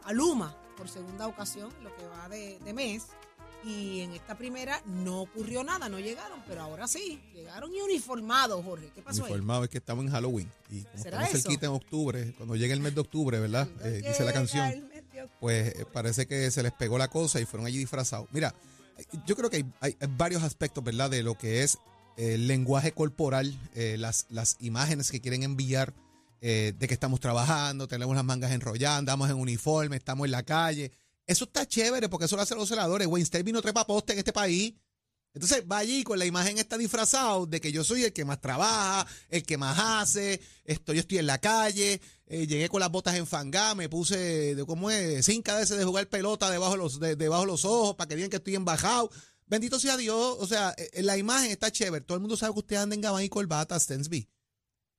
a, 0.06 0.14
Luma 0.14 0.56
por 0.78 0.88
segunda 0.88 1.28
ocasión, 1.28 1.74
lo 1.84 1.94
que 1.94 2.08
va 2.08 2.30
de 2.30 2.74
mes. 2.74 3.08
Y 3.66 4.02
en 4.02 4.12
esta 4.14 4.38
primera 4.38 4.82
no 4.86 5.22
ocurrió 5.22 5.64
nada, 5.64 5.88
no 5.90 6.00
llegaron, 6.00 6.40
pero 6.48 6.62
ahora 6.62 6.88
sí, 6.88 7.22
llegaron 7.34 7.74
y 7.74 7.80
uniformados, 7.82 8.64
Jorge. 8.64 8.90
¿Qué 8.94 9.02
pasó 9.02 9.24
ahí? 9.26 9.32
Informado 9.32 9.64
es 9.64 9.70
que 9.70 9.78
estamos 9.78 10.06
en 10.06 10.12
Halloween. 10.12 10.52
Y 10.70 10.82
como 10.84 11.04
¿Será 11.04 11.18
estamos 11.20 11.36
eso? 11.36 11.42
cerquita 11.50 11.66
en 11.68 11.72
octubre, 11.72 12.34
cuando 12.38 12.56
llegue 12.56 12.74
el 12.74 12.82
mes 12.82 12.94
de 12.96 13.02
octubre, 13.02 13.40
¿verdad? 13.40 13.68
Eh, 13.84 14.02
dice 14.06 14.24
la 14.26 14.34
canción. 14.34 14.70
Llega. 14.70 15.28
Pues 15.40 15.76
eh, 15.80 15.86
parece 15.92 16.26
que 16.28 16.52
se 16.52 16.62
les 16.64 16.74
pegó 16.74 16.98
la 16.98 17.08
cosa 17.08 17.40
y 17.40 17.46
fueron 17.46 17.66
allí 17.68 17.78
disfrazados. 17.78 18.28
Mira, 18.32 18.54
yo 19.26 19.36
creo 19.36 19.50
que 19.50 19.58
hay, 19.58 19.66
hay- 19.80 19.98
hay 20.00 20.08
varios 20.18 20.44
aspectos, 20.44 20.84
¿verdad? 20.84 21.10
De 21.10 21.24
lo 21.24 21.38
que 21.38 21.64
es 21.64 21.78
eh, 22.18 22.34
el 22.36 22.48
lenguaje 22.48 22.92
corporal, 22.92 23.58
eh, 23.76 23.96
las, 23.98 24.26
las 24.30 24.58
imágenes 24.60 25.10
que 25.12 25.22
quieren 25.22 25.44
enviar 25.44 25.94
eh, 26.42 26.74
de 26.78 26.88
que 26.90 26.94
estamos 26.94 27.22
trabajando, 27.22 27.88
tenemos 27.88 28.14
las 28.16 28.26
mangas 28.26 28.52
enrolladas, 28.52 29.00
andamos 29.00 29.30
en 29.30 29.38
uniforme, 29.38 29.96
estamos 29.96 30.26
en 30.26 30.32
la 30.32 30.44
calle. 30.44 30.92
Eso 31.26 31.46
está 31.46 31.66
chévere 31.68 32.10
porque 32.10 32.26
eso 32.26 32.36
lo 32.36 32.42
hacen 32.42 32.58
los 32.58 32.70
celadores. 32.70 33.08
State 33.08 33.44
vino 33.44 33.62
trepa 33.62 33.86
poste 33.88 34.14
en 34.14 34.20
este 34.20 34.34
país. 34.34 34.74
Entonces 35.34 35.64
va 35.70 35.80
allí 35.80 36.04
con 36.04 36.20
la 36.20 36.26
imagen 36.26 36.60
está 36.60 36.78
disfrazado 36.78 37.48
de 37.48 37.60
que 37.60 37.72
yo 37.72 37.84
soy 37.84 38.04
el 38.04 38.14
que 38.14 38.24
más 38.24 38.40
trabaja, 38.40 39.08
el 39.30 39.42
que 39.44 39.58
más 39.58 39.80
hace, 39.80 40.40
esto, 40.64 40.94
yo 40.94 41.00
estoy 41.00 41.18
en 41.18 41.26
la 41.26 41.40
calle, 41.40 42.00
eh, 42.28 42.46
llegué 42.46 42.70
con 42.70 42.80
las 42.80 42.92
botas 42.92 43.16
enfangadas, 43.16 43.76
me 43.76 43.90
puse, 43.90 44.54
de, 44.54 44.64
¿cómo 44.64 44.92
es? 44.92 45.26
Cinco 45.26 45.56
veces 45.56 45.76
de 45.80 45.86
jugar 45.86 46.08
pelota 46.08 46.52
debajo 46.52 46.74
de 46.74 46.78
los, 46.78 47.00
de- 47.00 47.16
debajo 47.16 47.42
de 47.42 47.48
los 47.48 47.66
ojos 47.66 47.96
para 47.96 48.08
que 48.10 48.16
digan 48.16 48.30
que 48.30 48.36
estoy 48.38 48.54
embajado. 48.54 49.10
Bendito 49.48 49.80
sea 49.80 49.98
Dios, 49.98 50.38
o 50.40 50.46
sea, 50.46 50.76
eh, 50.78 51.02
la 51.02 51.18
imagen 51.18 51.50
está 51.50 51.72
chévere. 51.72 52.06
Todo 52.06 52.16
el 52.16 52.22
mundo 52.22 52.38
sabe 52.38 52.54
que 52.54 52.60
usted 52.60 52.76
anda 52.76 52.94
en 52.94 53.02
gabán 53.02 53.24
y 53.24 53.30
corbata, 53.30 53.80
Stensby. 53.80 54.30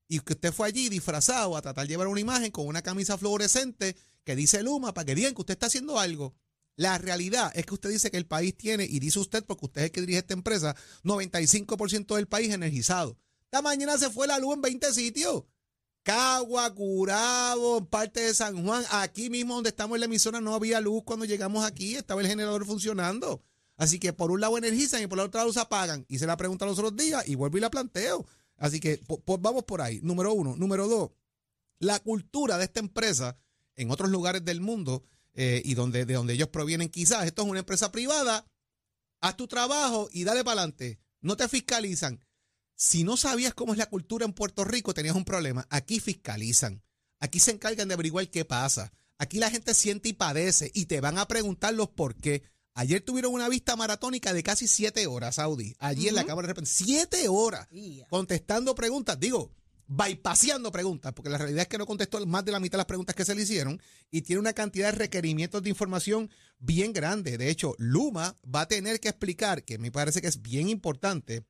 Y 0.08 0.20
que 0.20 0.34
usted 0.34 0.52
fue 0.52 0.68
allí 0.68 0.88
disfrazado 0.88 1.56
a 1.56 1.62
tratar 1.62 1.87
de 1.87 1.92
llevar 1.92 2.08
una 2.08 2.20
imagen 2.20 2.50
con 2.50 2.66
una 2.66 2.82
camisa 2.82 3.16
fluorescente 3.16 3.96
que 4.25 4.37
dice 4.37 4.62
Luma 4.62 4.92
para 4.94 5.06
que 5.06 5.14
digan 5.14 5.34
que 5.34 5.40
usted 5.40 5.54
está 5.54 5.66
haciendo 5.66 5.99
algo. 5.99 6.34
La 6.76 6.99
realidad 6.99 7.52
es 7.54 7.66
que 7.66 7.75
usted 7.75 7.90
dice 7.90 8.11
que 8.11 8.16
el 8.16 8.26
país 8.26 8.56
tiene, 8.56 8.84
y 8.84 8.99
dice 8.99 9.20
usted 9.20 9.44
porque 9.44 9.66
usted 9.66 9.80
es 9.82 9.84
el 9.87 9.92
que 9.92 10.00
dirige 10.00 10.18
esta 10.18 10.34
empresa, 10.34 10.75
95% 11.04 12.16
del 12.16 12.26
país 12.26 12.52
energizado. 12.52 13.16
Esta 13.44 13.62
mañana 13.62 13.96
se 13.96 14.11
fue 14.11 14.26
la 14.26 14.38
luz 14.38 14.54
en 14.54 14.62
20 14.62 14.92
sitios. 14.92 15.44
Cagua, 16.02 16.75
Curabo, 16.75 17.88
parte 17.88 18.20
de 18.20 18.34
San 18.34 18.66
Juan. 18.66 18.84
Aquí 18.90 19.30
mismo 19.30 19.54
donde 19.54 19.70
estamos 19.70 19.96
en 19.96 20.00
la 20.00 20.06
emisora 20.06 20.40
no 20.40 20.54
había 20.54 20.80
luz 20.80 21.02
cuando 21.04 21.25
llegamos 21.25 21.64
aquí. 21.64 21.94
Estaba 21.94 22.20
el 22.20 22.26
generador 22.26 22.66
funcionando. 22.66 23.42
Así 23.76 23.99
que 23.99 24.12
por 24.12 24.30
un 24.30 24.40
lado 24.40 24.58
energizan 24.58 25.02
y 25.02 25.06
por 25.06 25.18
el 25.18 25.26
otro 25.26 25.38
lado 25.38 25.52
se 25.52 25.61
apagan. 25.61 26.04
Hice 26.08 26.26
la 26.26 26.37
pregunta 26.37 26.66
los 26.66 26.78
otros 26.78 26.96
días 26.96 27.26
y 27.26 27.37
vuelvo 27.37 27.56
y 27.56 27.61
la 27.61 27.70
planteo. 27.70 28.26
Así 28.56 28.80
que 28.80 29.00
vamos 29.26 29.64
por 29.64 29.80
ahí. 29.80 30.00
Número 30.02 30.32
uno. 30.32 30.56
Número 30.56 30.88
dos. 30.88 31.11
La 31.78 31.99
cultura 32.00 32.58
de 32.58 32.64
esta 32.64 32.80
empresa 32.80 33.37
en 33.76 33.90
otros 33.90 34.11
lugares 34.11 34.44
del 34.44 34.61
mundo 34.61 35.04
eh, 35.34 35.62
y 35.64 35.75
donde, 35.75 36.06
de 36.06 36.14
donde 36.14 36.34
ellos 36.34 36.49
provienen 36.49 36.88
quizás. 36.88 37.26
Esto 37.26 37.42
es 37.42 37.49
una 37.49 37.61
empresa 37.61 37.90
privada. 37.90 38.46
Haz 39.20 39.37
tu 39.37 39.46
trabajo 39.46 40.08
y 40.12 40.25
dale 40.25 40.44
para 40.44 40.61
adelante. 40.61 41.00
No 41.20 41.37
te 41.37 41.49
fiscalizan. 41.49 42.25
Si 42.76 43.04
no 43.04 43.16
sabías 43.16 43.54
cómo 43.54 43.73
es 43.73 43.78
la 43.78 43.88
cultura 43.88 44.25
en 44.25 44.32
Puerto 44.32 44.64
Rico, 44.64 44.94
tenías 44.94 45.16
un 45.16 45.25
problema. 45.25 45.66
Aquí 45.70 46.00
fiscalizan. 46.00 46.82
Aquí 47.18 47.40
se 47.40 47.52
encargan 47.52 47.88
de 47.88 47.94
averiguar 47.94 48.28
qué 48.28 48.44
pasa. 48.44 48.92
Aquí 49.18 49.38
la 49.38 49.50
gente 49.50 49.75
siente 49.75 50.08
y 50.08 50.12
padece 50.12 50.70
y 50.75 50.87
te 50.87 51.00
van 51.00 51.18
a 51.18 51.26
preguntar 51.28 51.73
los 51.75 51.88
por 51.88 52.16
qué. 52.16 52.42
Ayer 52.76 53.00
tuvieron 53.00 53.32
una 53.32 53.48
vista 53.48 53.76
maratónica 53.76 54.32
de 54.32 54.42
casi 54.42 54.66
siete 54.66 55.06
horas, 55.06 55.36
Saudi. 55.36 55.76
Allí 55.78 56.08
en 56.08 56.16
la 56.16 56.24
Cámara 56.24 56.48
de 56.48 56.54
Representantes. 56.54 56.86
Siete 56.86 57.28
horas 57.28 57.68
contestando 58.10 58.74
preguntas. 58.74 59.18
Digo, 59.20 59.52
bypaseando 59.86 60.72
preguntas, 60.72 61.12
porque 61.12 61.30
la 61.30 61.38
realidad 61.38 61.62
es 61.62 61.68
que 61.68 61.78
no 61.78 61.86
contestó 61.86 62.24
más 62.26 62.44
de 62.44 62.50
la 62.50 62.58
mitad 62.58 62.72
de 62.72 62.78
las 62.78 62.86
preguntas 62.86 63.14
que 63.14 63.24
se 63.24 63.34
le 63.36 63.42
hicieron 63.42 63.80
y 64.10 64.22
tiene 64.22 64.40
una 64.40 64.54
cantidad 64.54 64.90
de 64.90 64.98
requerimientos 64.98 65.62
de 65.62 65.70
información 65.70 66.30
bien 66.58 66.92
grande. 66.92 67.38
De 67.38 67.48
hecho, 67.48 67.76
Luma 67.78 68.34
va 68.52 68.62
a 68.62 68.68
tener 68.68 68.98
que 68.98 69.08
explicar, 69.08 69.62
que 69.62 69.78
me 69.78 69.92
parece 69.92 70.20
que 70.20 70.28
es 70.28 70.42
bien 70.42 70.68
importante, 70.68 71.46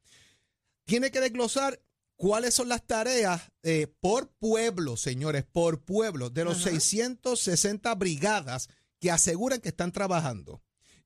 tiene 0.85 1.11
que 1.11 1.21
desglosar 1.21 1.81
cuáles 2.17 2.53
son 2.53 2.69
las 2.69 2.87
tareas 2.87 3.51
eh, 3.63 3.87
por 4.01 4.29
pueblo, 4.29 4.99
señores, 4.99 5.45
por 5.45 5.85
pueblo, 5.85 6.29
de 6.29 6.45
los 6.45 6.63
660 6.63 7.95
brigadas 7.95 8.69
que 9.01 9.11
aseguran 9.11 9.61
que 9.61 9.71
están 9.71 9.91
trabajando 9.91 10.64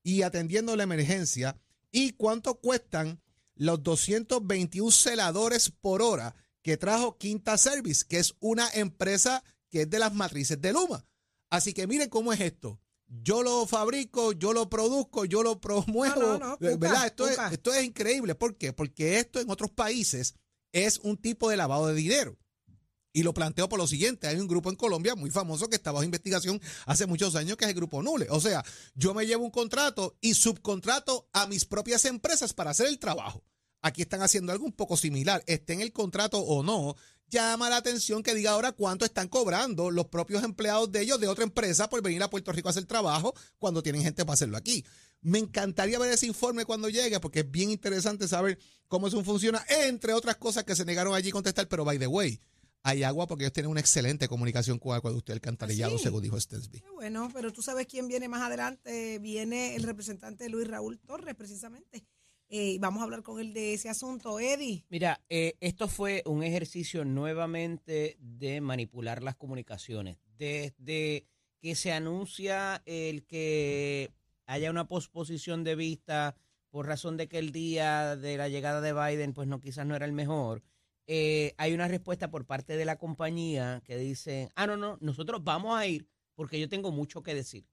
y 0.08 0.22
atendiendo 0.22 0.74
la 0.74 0.84
emergencia 0.84 1.60
y 1.90 2.12
cuánto 2.12 2.54
cuestan 2.54 3.20
los 3.56 3.82
221 3.82 4.90
celadores 4.90 5.70
por 5.70 6.00
hora 6.00 6.34
que 6.62 6.78
trajo 6.78 7.18
Quinta 7.18 7.58
Service, 7.58 8.06
que 8.08 8.18
es 8.18 8.34
una 8.40 8.70
empresa 8.72 9.44
que 9.68 9.82
es 9.82 9.90
de 9.90 9.98
las 9.98 10.14
matrices 10.14 10.58
de 10.62 10.72
Luma. 10.72 11.04
Así 11.50 11.74
que 11.74 11.86
miren 11.86 12.08
cómo 12.08 12.32
es 12.32 12.40
esto. 12.40 12.80
Yo 13.06 13.42
lo 13.42 13.66
fabrico, 13.66 14.32
yo 14.32 14.54
lo 14.54 14.70
produzco, 14.70 15.26
yo 15.26 15.42
lo 15.42 15.60
promuevo. 15.60 16.20
No, 16.20 16.38
no, 16.38 16.48
no, 16.48 16.56
Cuca, 16.56 16.76
¿verdad? 16.76 17.06
Esto, 17.06 17.28
es, 17.28 17.38
esto 17.52 17.74
es 17.74 17.84
increíble. 17.84 18.34
¿Por 18.34 18.56
qué? 18.56 18.72
Porque 18.72 19.18
esto 19.18 19.40
en 19.40 19.50
otros 19.50 19.70
países 19.70 20.36
es 20.72 21.00
un 21.00 21.18
tipo 21.18 21.50
de 21.50 21.58
lavado 21.58 21.88
de 21.88 21.94
dinero. 21.94 22.37
Y 23.18 23.24
lo 23.24 23.34
planteo 23.34 23.68
por 23.68 23.80
lo 23.80 23.88
siguiente, 23.88 24.28
hay 24.28 24.36
un 24.36 24.46
grupo 24.46 24.70
en 24.70 24.76
Colombia 24.76 25.16
muy 25.16 25.32
famoso 25.32 25.68
que 25.68 25.74
está 25.74 25.90
bajo 25.90 26.04
investigación 26.04 26.60
hace 26.86 27.04
muchos 27.04 27.34
años, 27.34 27.56
que 27.56 27.64
es 27.64 27.70
el 27.70 27.74
Grupo 27.74 28.00
Nule. 28.00 28.28
O 28.30 28.40
sea, 28.40 28.64
yo 28.94 29.12
me 29.12 29.26
llevo 29.26 29.44
un 29.44 29.50
contrato 29.50 30.16
y 30.20 30.34
subcontrato 30.34 31.28
a 31.32 31.48
mis 31.48 31.64
propias 31.64 32.04
empresas 32.04 32.54
para 32.54 32.70
hacer 32.70 32.86
el 32.86 33.00
trabajo. 33.00 33.42
Aquí 33.82 34.02
están 34.02 34.22
haciendo 34.22 34.52
algo 34.52 34.66
un 34.66 34.72
poco 34.72 34.96
similar, 34.96 35.42
esté 35.48 35.72
en 35.72 35.80
el 35.80 35.92
contrato 35.92 36.38
o 36.38 36.62
no. 36.62 36.94
Llama 37.28 37.68
la 37.68 37.78
atención 37.78 38.22
que 38.22 38.36
diga 38.36 38.52
ahora 38.52 38.70
cuánto 38.70 39.04
están 39.04 39.26
cobrando 39.26 39.90
los 39.90 40.06
propios 40.06 40.44
empleados 40.44 40.92
de 40.92 41.02
ellos 41.02 41.18
de 41.18 41.26
otra 41.26 41.42
empresa 41.42 41.90
por 41.90 42.00
venir 42.00 42.22
a 42.22 42.30
Puerto 42.30 42.52
Rico 42.52 42.68
a 42.68 42.70
hacer 42.70 42.84
trabajo 42.84 43.34
cuando 43.58 43.82
tienen 43.82 44.02
gente 44.02 44.24
para 44.24 44.34
hacerlo 44.34 44.56
aquí. 44.56 44.84
Me 45.22 45.40
encantaría 45.40 45.98
ver 45.98 46.12
ese 46.12 46.26
informe 46.26 46.64
cuando 46.64 46.88
llegue 46.88 47.18
porque 47.18 47.40
es 47.40 47.50
bien 47.50 47.72
interesante 47.72 48.28
saber 48.28 48.60
cómo 48.86 49.08
eso 49.08 49.24
funciona, 49.24 49.66
entre 49.68 50.12
otras 50.12 50.36
cosas 50.36 50.62
que 50.62 50.76
se 50.76 50.84
negaron 50.84 51.14
allí 51.14 51.30
a 51.30 51.32
contestar, 51.32 51.66
pero 51.66 51.84
by 51.84 51.98
the 51.98 52.06
way, 52.06 52.40
hay 52.88 53.02
agua 53.02 53.26
porque 53.26 53.44
ellos 53.44 53.52
tienen 53.52 53.70
una 53.70 53.80
excelente 53.80 54.28
comunicación 54.28 54.78
con 54.78 54.94
agua 54.94 55.10
de 55.10 55.18
usted, 55.18 55.34
el 55.34 55.40
cantarillado, 55.40 55.96
¿Ah, 55.96 55.98
sí? 55.98 56.04
según 56.04 56.22
dijo 56.22 56.40
Stensby. 56.40 56.82
Bueno, 56.94 57.28
pero 57.34 57.52
tú 57.52 57.60
sabes 57.60 57.86
quién 57.86 58.08
viene 58.08 58.28
más 58.28 58.40
adelante. 58.40 59.18
Viene 59.18 59.76
el 59.76 59.82
representante 59.82 60.48
Luis 60.48 60.66
Raúl 60.66 60.98
Torres, 60.98 61.34
precisamente. 61.34 62.06
Eh, 62.48 62.72
y 62.72 62.78
vamos 62.78 63.00
a 63.00 63.04
hablar 63.04 63.22
con 63.22 63.40
él 63.40 63.52
de 63.52 63.74
ese 63.74 63.90
asunto. 63.90 64.40
Eddie. 64.40 64.86
Mira, 64.88 65.20
eh, 65.28 65.54
esto 65.60 65.86
fue 65.86 66.22
un 66.24 66.42
ejercicio 66.42 67.04
nuevamente 67.04 68.16
de 68.20 68.62
manipular 68.62 69.22
las 69.22 69.36
comunicaciones. 69.36 70.16
Desde 70.38 71.26
que 71.60 71.74
se 71.74 71.92
anuncia 71.92 72.82
el 72.86 73.26
que 73.26 74.10
haya 74.46 74.70
una 74.70 74.88
posposición 74.88 75.62
de 75.62 75.74
vista 75.74 76.36
por 76.70 76.86
razón 76.86 77.18
de 77.18 77.28
que 77.28 77.38
el 77.38 77.52
día 77.52 78.16
de 78.16 78.38
la 78.38 78.48
llegada 78.48 78.80
de 78.80 78.94
Biden, 78.94 79.34
pues 79.34 79.46
no, 79.46 79.60
quizás 79.60 79.86
no 79.86 79.94
era 79.94 80.06
el 80.06 80.12
mejor. 80.12 80.62
Eh, 81.08 81.54
hay 81.58 81.72
una 81.74 81.88
respuesta 81.88 82.30
por 82.30 82.46
parte 82.46 82.76
de 82.76 82.84
la 82.84 82.96
compañía 82.96 83.82
que 83.84 83.96
dice, 83.96 84.50
ah, 84.54 84.66
no, 84.66 84.76
no, 84.76 84.98
nosotros 85.00 85.42
vamos 85.42 85.76
a 85.76 85.86
ir 85.86 86.06
porque 86.34 86.60
yo 86.60 86.68
tengo 86.68 86.92
mucho 86.92 87.22
que 87.24 87.34
decir. 87.34 87.66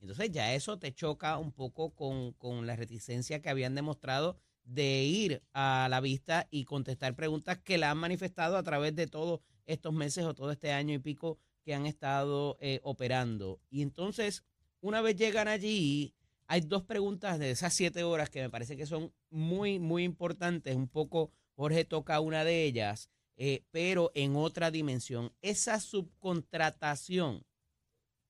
Entonces 0.00 0.30
ya 0.30 0.54
eso 0.54 0.78
te 0.78 0.92
choca 0.92 1.38
un 1.38 1.52
poco 1.52 1.94
con, 1.94 2.32
con 2.32 2.66
la 2.66 2.76
reticencia 2.76 3.40
que 3.40 3.48
habían 3.48 3.74
demostrado 3.74 4.36
de 4.64 5.04
ir 5.04 5.42
a 5.52 5.88
la 5.88 6.00
vista 6.00 6.46
y 6.50 6.64
contestar 6.64 7.14
preguntas 7.14 7.58
que 7.58 7.78
la 7.78 7.90
han 7.90 7.98
manifestado 7.98 8.56
a 8.56 8.62
través 8.62 8.94
de 8.94 9.06
todos 9.06 9.40
estos 9.66 9.92
meses 9.92 10.24
o 10.24 10.34
todo 10.34 10.50
este 10.50 10.72
año 10.72 10.94
y 10.94 10.98
pico 10.98 11.38
que 11.62 11.74
han 11.74 11.86
estado 11.86 12.56
eh, 12.60 12.80
operando. 12.82 13.60
Y 13.70 13.82
entonces, 13.82 14.44
una 14.80 15.00
vez 15.00 15.16
llegan 15.16 15.48
allí, 15.48 16.14
hay 16.46 16.62
dos 16.62 16.82
preguntas 16.82 17.38
de 17.38 17.52
esas 17.52 17.72
siete 17.72 18.02
horas 18.02 18.30
que 18.30 18.42
me 18.42 18.50
parece 18.50 18.76
que 18.76 18.86
son 18.86 19.12
muy, 19.30 19.78
muy 19.78 20.02
importantes. 20.02 20.74
Un 20.74 20.88
poco, 20.88 21.30
Jorge 21.60 21.84
toca 21.84 22.20
una 22.20 22.42
de 22.42 22.64
ellas, 22.64 23.10
eh, 23.36 23.64
pero 23.70 24.12
en 24.14 24.34
otra 24.34 24.70
dimensión. 24.70 25.30
Esa 25.42 25.78
subcontratación 25.78 27.44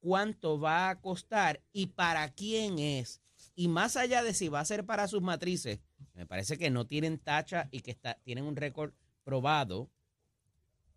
cuánto 0.00 0.58
va 0.58 0.90
a 0.90 1.00
costar 1.00 1.62
y 1.72 1.86
para 1.86 2.28
quién 2.30 2.80
es. 2.80 3.20
Y 3.54 3.68
más 3.68 3.96
allá 3.96 4.24
de 4.24 4.34
si 4.34 4.48
va 4.48 4.58
a 4.58 4.64
ser 4.64 4.84
para 4.84 5.06
sus 5.06 5.22
matrices, 5.22 5.78
me 6.14 6.26
parece 6.26 6.58
que 6.58 6.70
no 6.70 6.88
tienen 6.88 7.18
tacha 7.18 7.68
y 7.70 7.82
que 7.82 7.96
tienen 8.24 8.46
un 8.46 8.56
récord 8.56 8.94
probado, 9.22 9.88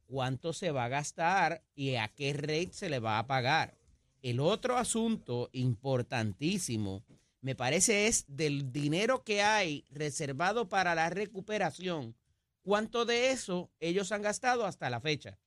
cuánto 0.07 0.53
se 0.53 0.71
va 0.71 0.85
a 0.85 0.89
gastar 0.89 1.63
y 1.75 1.97
a 1.97 2.07
qué 2.07 2.33
rate 2.33 2.73
se 2.73 2.89
le 2.89 2.97
va 2.97 3.19
a 3.19 3.27
pagar. 3.27 3.77
El 4.23 4.39
otro 4.39 4.77
asunto 4.77 5.51
importantísimo, 5.51 7.03
me 7.41 7.53
parece, 7.53 8.07
es 8.07 8.25
del 8.27 8.71
dinero 8.71 9.23
que 9.23 9.43
hay 9.43 9.85
reservado 9.91 10.67
para 10.67 10.95
la 10.95 11.11
recuperación, 11.11 12.15
cuánto 12.63 13.05
de 13.05 13.31
eso 13.31 13.71
ellos 13.79 14.11
han 14.11 14.23
gastado 14.23 14.65
hasta 14.65 14.89
la 14.89 14.99
fecha. 14.99 15.37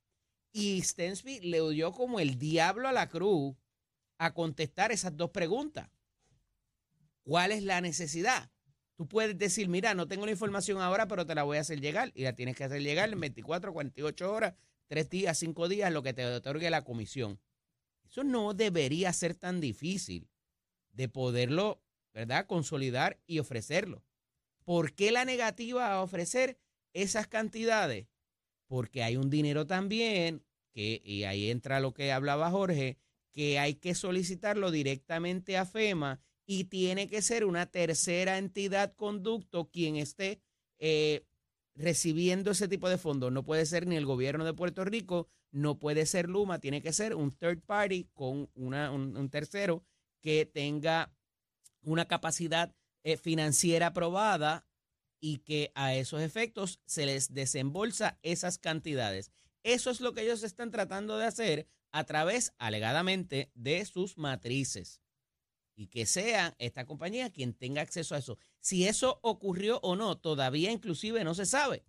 Y 0.52 0.80
Stensby 0.82 1.40
le 1.40 1.68
dio 1.70 1.92
como 1.92 2.20
el 2.20 2.38
diablo 2.38 2.88
a 2.88 2.92
la 2.92 3.08
cruz 3.08 3.56
a 4.18 4.32
contestar 4.32 4.92
esas 4.92 5.16
dos 5.16 5.30
preguntas. 5.30 5.90
¿Cuál 7.22 7.52
es 7.52 7.62
la 7.62 7.80
necesidad? 7.80 8.50
Tú 8.94 9.08
puedes 9.08 9.36
decir, 9.36 9.68
mira, 9.68 9.94
no 9.94 10.08
tengo 10.08 10.24
la 10.24 10.32
información 10.32 10.80
ahora, 10.80 11.06
pero 11.06 11.26
te 11.26 11.34
la 11.34 11.42
voy 11.42 11.58
a 11.58 11.60
hacer 11.60 11.80
llegar. 11.80 12.12
Y 12.14 12.22
la 12.22 12.34
tienes 12.34 12.56
que 12.56 12.64
hacer 12.64 12.80
llegar 12.82 13.12
en 13.12 13.20
24, 13.20 13.72
48 13.72 14.32
horas, 14.32 14.54
3 14.86 15.10
días, 15.10 15.38
5 15.38 15.68
días, 15.68 15.92
lo 15.92 16.02
que 16.02 16.14
te 16.14 16.24
otorgue 16.24 16.70
la 16.70 16.84
comisión. 16.84 17.38
Eso 18.08 18.24
no 18.24 18.54
debería 18.54 19.12
ser 19.12 19.34
tan 19.34 19.60
difícil 19.60 20.30
de 20.92 21.08
poderlo, 21.08 21.82
¿verdad?, 22.14 22.46
consolidar 22.46 23.20
y 23.26 23.40
ofrecerlo. 23.40 24.02
¿Por 24.64 24.94
qué 24.94 25.12
la 25.12 25.26
negativa 25.26 25.92
a 25.92 26.02
ofrecer 26.02 26.58
esas 27.02 27.26
cantidades? 27.26 28.06
Porque 28.66 29.02
hay 29.02 29.16
un 29.16 29.30
dinero 29.30 29.66
también, 29.66 30.44
que, 30.72 31.00
y 31.04 31.24
ahí 31.24 31.50
entra 31.50 31.80
lo 31.80 31.94
que 31.94 32.12
hablaba 32.12 32.50
Jorge, 32.50 32.98
que 33.32 33.58
hay 33.58 33.74
que 33.74 33.94
solicitarlo 33.94 34.70
directamente 34.70 35.56
a 35.56 35.66
FEMA 35.66 36.20
y 36.46 36.64
tiene 36.64 37.08
que 37.08 37.22
ser 37.22 37.44
una 37.44 37.66
tercera 37.66 38.38
entidad 38.38 38.94
conducto 38.94 39.68
quien 39.70 39.96
esté 39.96 40.40
eh, 40.78 41.26
recibiendo 41.74 42.52
ese 42.52 42.68
tipo 42.68 42.88
de 42.88 42.98
fondos. 42.98 43.32
No 43.32 43.44
puede 43.44 43.66
ser 43.66 43.86
ni 43.86 43.96
el 43.96 44.06
gobierno 44.06 44.44
de 44.44 44.54
Puerto 44.54 44.84
Rico, 44.84 45.28
no 45.50 45.78
puede 45.78 46.06
ser 46.06 46.28
Luma, 46.28 46.60
tiene 46.60 46.80
que 46.80 46.92
ser 46.92 47.14
un 47.14 47.36
third 47.36 47.60
party 47.60 48.08
con 48.14 48.48
una, 48.54 48.90
un, 48.90 49.28
tercero 49.28 49.84
que 50.22 50.46
tenga 50.46 51.12
una 51.82 52.06
capacidad 52.06 52.74
eh, 53.04 53.16
financiera 53.16 53.88
aprobada 53.88 54.66
y 55.20 55.38
que 55.38 55.72
a 55.74 55.94
esos 55.94 56.20
efectos 56.20 56.80
se 56.86 57.06
les 57.06 57.32
desembolsa 57.32 58.18
esas 58.22 58.58
cantidades. 58.58 59.30
Eso 59.62 59.90
es 59.90 60.00
lo 60.00 60.12
que 60.12 60.22
ellos 60.22 60.42
están 60.42 60.70
tratando 60.70 61.18
de 61.18 61.26
hacer 61.26 61.68
a 61.90 62.04
través, 62.04 62.52
alegadamente, 62.58 63.50
de 63.54 63.84
sus 63.84 64.18
matrices 64.18 65.00
y 65.76 65.88
que 65.88 66.06
sea 66.06 66.54
esta 66.58 66.86
compañía 66.86 67.30
quien 67.30 67.52
tenga 67.52 67.82
acceso 67.82 68.14
a 68.14 68.18
eso. 68.18 68.38
Si 68.60 68.88
eso 68.88 69.20
ocurrió 69.22 69.78
o 69.82 69.94
no, 69.94 70.18
todavía 70.18 70.72
inclusive 70.72 71.22
no 71.22 71.34
se 71.34 71.46
sabe, 71.46 71.84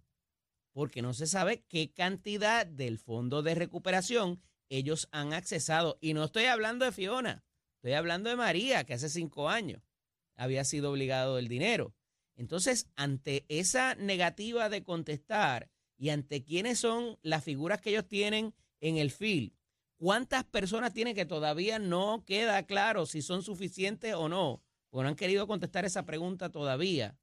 porque 0.74 1.02
no 1.02 1.14
se 1.14 1.26
sabe 1.26 1.64
qué 1.70 1.94
cantidad 1.94 2.68
del 2.68 3.00
fondo 3.00 3.42
de 3.42 3.56
recuperación 3.56 4.42
ellos 4.70 5.08
han 5.12 5.34
accesado. 5.34 5.98
Y 6.02 6.14
no 6.14 6.26
estoy 6.26 6.46
hablando 6.46 6.84
de 6.86 6.92
Fiona, 6.92 7.46
estoy 7.78 7.94
hablando 7.94 8.30
de 8.30 8.36
María, 8.36 8.84
que 8.84 8.94
hace 8.94 9.10
cinco 9.10 9.50
años 9.50 9.82
había 10.36 10.66
sido 10.66 10.92
obligado 10.92 11.40
el 11.40 11.48
dinero. 11.48 11.96
Entonces, 12.38 12.88
ante 12.96 13.46
esa 13.50 13.96
negativa 13.96 14.70
de 14.70 14.84
contestar 14.84 15.70
y 15.98 16.10
ante 16.10 16.44
quiénes 16.44 16.80
son 16.80 17.20
las 17.22 17.44
figuras 17.44 17.82
que 17.82 17.90
ellos 17.90 18.08
tienen 18.08 18.54
en 18.80 18.98
el 18.98 19.12
field, 19.12 19.58
¿Cuántas 19.98 20.44
personas 20.44 20.94
tienen 20.94 21.16
que 21.16 21.26
todavía 21.26 21.80
no 21.80 22.24
queda 22.24 22.62
claro 22.68 23.08
si 23.08 23.24
son 23.24 23.42
suficientes 23.42 24.14
o 24.14 24.30
no? 24.30 24.62
Porque 24.90 25.04
no 25.04 25.10
han 25.10 25.16
querido 25.16 25.48
contestar 25.48 25.86
esa 25.86 26.06
pregunta 26.06 26.50
todavía. 26.52 27.18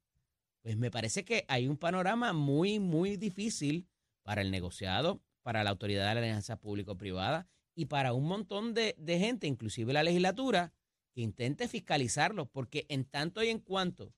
Pues 0.61 0.75
me 0.75 0.91
parece 0.91 1.23
que 1.23 1.45
hay 1.47 1.69
un 1.69 1.77
panorama 1.77 2.33
muy, 2.33 2.79
muy 2.79 3.15
difícil 3.15 3.87
para 4.23 4.41
el 4.41 4.51
negociado, 4.51 5.21
para 5.41 5.63
la 5.63 5.69
Autoridad 5.69 6.09
de 6.09 6.15
la 6.15 6.21
Alianza 6.21 6.59
Público-Privada 6.59 7.47
y 7.75 7.85
para 7.85 8.11
un 8.11 8.27
montón 8.27 8.73
de, 8.73 8.93
de 8.97 9.19
gente, 9.19 9.47
inclusive 9.47 9.93
la 9.93 10.03
legislatura, 10.03 10.73
que 11.13 11.21
intente 11.21 11.69
fiscalizarlo, 11.69 12.47
porque 12.47 12.85
en 12.89 13.05
tanto 13.05 13.41
y 13.41 13.49
en 13.49 13.59
cuanto 13.59 14.13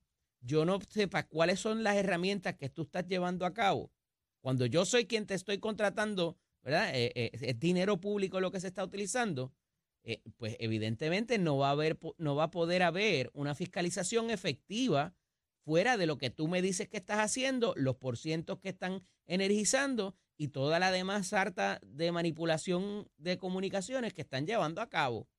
yo 0.47 0.65
no 0.65 0.79
sepa 0.89 1.27
cuáles 1.27 1.59
son 1.59 1.83
las 1.83 1.95
herramientas 1.97 2.55
que 2.55 2.69
tú 2.69 2.83
estás 2.83 3.05
llevando 3.07 3.45
a 3.45 3.53
cabo, 3.53 3.91
cuando 4.41 4.65
yo 4.65 4.85
soy 4.85 5.05
quien 5.05 5.25
te 5.25 5.33
estoy 5.35 5.59
contratando 5.59 6.37
¿verdad? 6.67 6.91
Eh, 6.93 7.13
eh, 7.15 7.29
es 7.31 7.59
dinero 7.61 8.01
público 8.01 8.41
lo 8.41 8.51
que 8.51 8.59
se 8.59 8.67
está 8.67 8.83
utilizando, 8.83 9.53
eh, 10.03 10.21
pues 10.35 10.57
evidentemente 10.59 11.37
no 11.37 11.57
va, 11.57 11.69
a 11.69 11.71
haber, 11.71 11.97
no 12.17 12.35
va 12.35 12.43
a 12.43 12.51
poder 12.51 12.83
haber 12.83 13.31
una 13.33 13.55
fiscalización 13.55 14.29
efectiva 14.31 15.15
fuera 15.63 15.95
de 15.95 16.05
lo 16.05 16.17
que 16.17 16.29
tú 16.29 16.49
me 16.49 16.61
dices 16.61 16.89
que 16.89 16.97
estás 16.97 17.19
haciendo, 17.19 17.73
los 17.77 17.95
porcientos 17.95 18.59
que 18.59 18.67
están 18.67 19.01
energizando 19.27 20.13
y 20.35 20.49
toda 20.49 20.77
la 20.77 20.91
demás 20.91 21.27
sarta 21.27 21.79
de 21.85 22.11
manipulación 22.11 23.09
de 23.15 23.37
comunicaciones 23.37 24.13
que 24.13 24.23
están 24.23 24.45
llevando 24.45 24.81
a 24.81 24.89
cabo. 24.89 25.29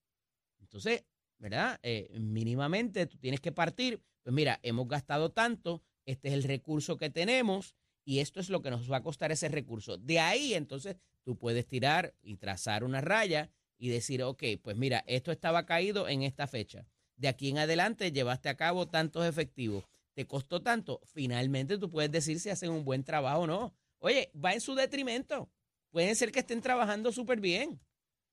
Entonces, 0.60 1.04
¿verdad? 1.36 1.78
mínimamente 2.18 3.04
tú 3.04 3.18
tienes 3.18 3.40
que 3.40 3.52
partir, 3.52 4.02
pues 4.22 4.34
mira, 4.34 4.60
hemos 4.62 4.88
gastado 4.88 5.30
tanto, 5.30 5.82
este 6.04 6.28
es 6.28 6.34
el 6.34 6.44
recurso 6.44 6.96
que 6.96 7.10
tenemos 7.10 7.74
y 8.04 8.20
esto 8.20 8.40
es 8.40 8.48
lo 8.48 8.62
que 8.62 8.70
nos 8.70 8.90
va 8.90 8.98
a 8.98 9.02
costar 9.02 9.32
ese 9.32 9.48
recurso. 9.48 9.98
De 9.98 10.18
ahí 10.18 10.54
entonces 10.54 10.96
tú 11.22 11.38
puedes 11.38 11.66
tirar 11.66 12.14
y 12.22 12.36
trazar 12.36 12.84
una 12.84 13.00
raya 13.00 13.50
y 13.78 13.90
decir, 13.90 14.22
ok, 14.22 14.42
pues 14.62 14.76
mira, 14.76 15.04
esto 15.06 15.30
estaba 15.30 15.66
caído 15.66 16.08
en 16.08 16.22
esta 16.22 16.46
fecha. 16.46 16.86
De 17.16 17.28
aquí 17.28 17.48
en 17.50 17.58
adelante 17.58 18.12
llevaste 18.12 18.48
a 18.48 18.56
cabo 18.56 18.88
tantos 18.88 19.26
efectivos. 19.26 19.84
¿Te 20.14 20.26
costó 20.26 20.62
tanto? 20.62 21.00
Finalmente 21.04 21.78
tú 21.78 21.90
puedes 21.90 22.10
decir 22.10 22.40
si 22.40 22.50
hacen 22.50 22.70
un 22.70 22.84
buen 22.84 23.04
trabajo 23.04 23.40
o 23.40 23.46
no. 23.46 23.74
Oye, 23.98 24.32
va 24.34 24.52
en 24.52 24.60
su 24.60 24.74
detrimento. 24.74 25.50
Pueden 25.90 26.16
ser 26.16 26.32
que 26.32 26.40
estén 26.40 26.60
trabajando 26.60 27.12
súper 27.12 27.40
bien. 27.40 27.80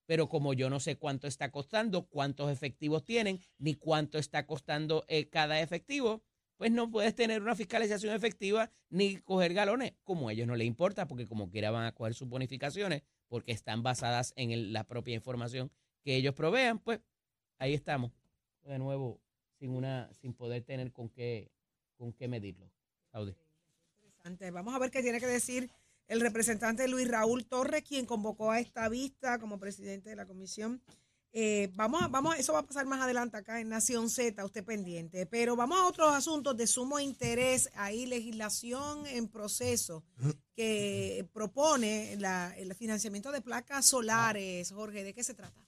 Pero 0.05 0.29
como 0.29 0.53
yo 0.53 0.69
no 0.69 0.79
sé 0.79 0.97
cuánto 0.97 1.27
está 1.27 1.51
costando, 1.51 2.07
cuántos 2.07 2.51
efectivos 2.51 3.03
tienen, 3.03 3.39
ni 3.57 3.73
cuánto 3.73 4.17
está 4.17 4.45
costando 4.45 5.03
eh, 5.07 5.29
cada 5.29 5.61
efectivo, 5.61 6.23
pues 6.57 6.71
no 6.71 6.89
puedes 6.89 7.15
tener 7.15 7.41
una 7.41 7.55
fiscalización 7.55 8.15
efectiva 8.15 8.71
ni 8.89 9.17
coger 9.17 9.53
galones, 9.53 9.93
como 10.03 10.29
a 10.29 10.33
ellos 10.33 10.47
no 10.47 10.55
les 10.55 10.67
importa, 10.67 11.07
porque 11.07 11.27
como 11.27 11.49
quiera 11.49 11.71
van 11.71 11.85
a 11.85 11.93
coger 11.93 12.13
sus 12.13 12.29
bonificaciones, 12.29 13.03
porque 13.27 13.51
están 13.51 13.83
basadas 13.83 14.33
en 14.35 14.71
la 14.71 14.85
propia 14.85 15.15
información 15.15 15.71
que 16.03 16.15
ellos 16.15 16.35
provean, 16.35 16.79
pues 16.79 17.01
ahí 17.57 17.73
estamos, 17.73 18.11
de 18.63 18.77
nuevo, 18.79 19.19
sin 19.59 19.71
una, 19.71 20.13
sin 20.13 20.33
poder 20.33 20.63
tener 20.63 20.91
con 20.91 21.09
qué, 21.09 21.51
con 21.97 22.13
qué 22.13 22.27
medirlo. 22.27 22.69
Interesante. 24.03 24.51
Vamos 24.51 24.75
a 24.75 24.79
ver 24.79 24.91
qué 24.91 25.01
tiene 25.01 25.19
que 25.19 25.27
decir 25.27 25.69
el 26.07 26.21
representante 26.21 26.87
Luis 26.87 27.07
Raúl 27.07 27.45
Torres, 27.45 27.83
quien 27.83 28.05
convocó 28.05 28.51
a 28.51 28.59
esta 28.59 28.89
vista 28.89 29.39
como 29.39 29.59
presidente 29.59 30.09
de 30.09 30.15
la 30.15 30.25
comisión 30.25 30.81
eh, 31.37 31.69
vamos, 31.75 32.01
a, 32.01 32.07
vamos, 32.07 32.37
eso 32.37 32.53
va 32.53 32.59
a 32.59 32.65
pasar 32.65 32.85
más 32.85 33.01
adelante 33.01 33.35
acá 33.35 33.59
en 33.59 33.67
Nación 33.67 34.09
Z, 34.09 34.45
usted 34.45 34.63
pendiente. 34.63 35.25
Pero 35.25 35.57
vamos 35.57 35.77
a 35.77 35.85
otros 35.85 36.13
asuntos 36.13 36.55
de 36.55 36.65
sumo 36.65 36.97
interés. 36.97 37.69
Hay 37.75 38.05
legislación 38.05 39.05
en 39.05 39.27
proceso 39.27 40.05
que 40.55 41.27
propone 41.33 42.13
el 42.13 42.75
financiamiento 42.75 43.33
de 43.33 43.41
placas 43.41 43.85
solares. 43.85 44.71
Jorge, 44.71 45.03
¿de 45.03 45.13
qué 45.13 45.25
se 45.25 45.33
trata? 45.33 45.64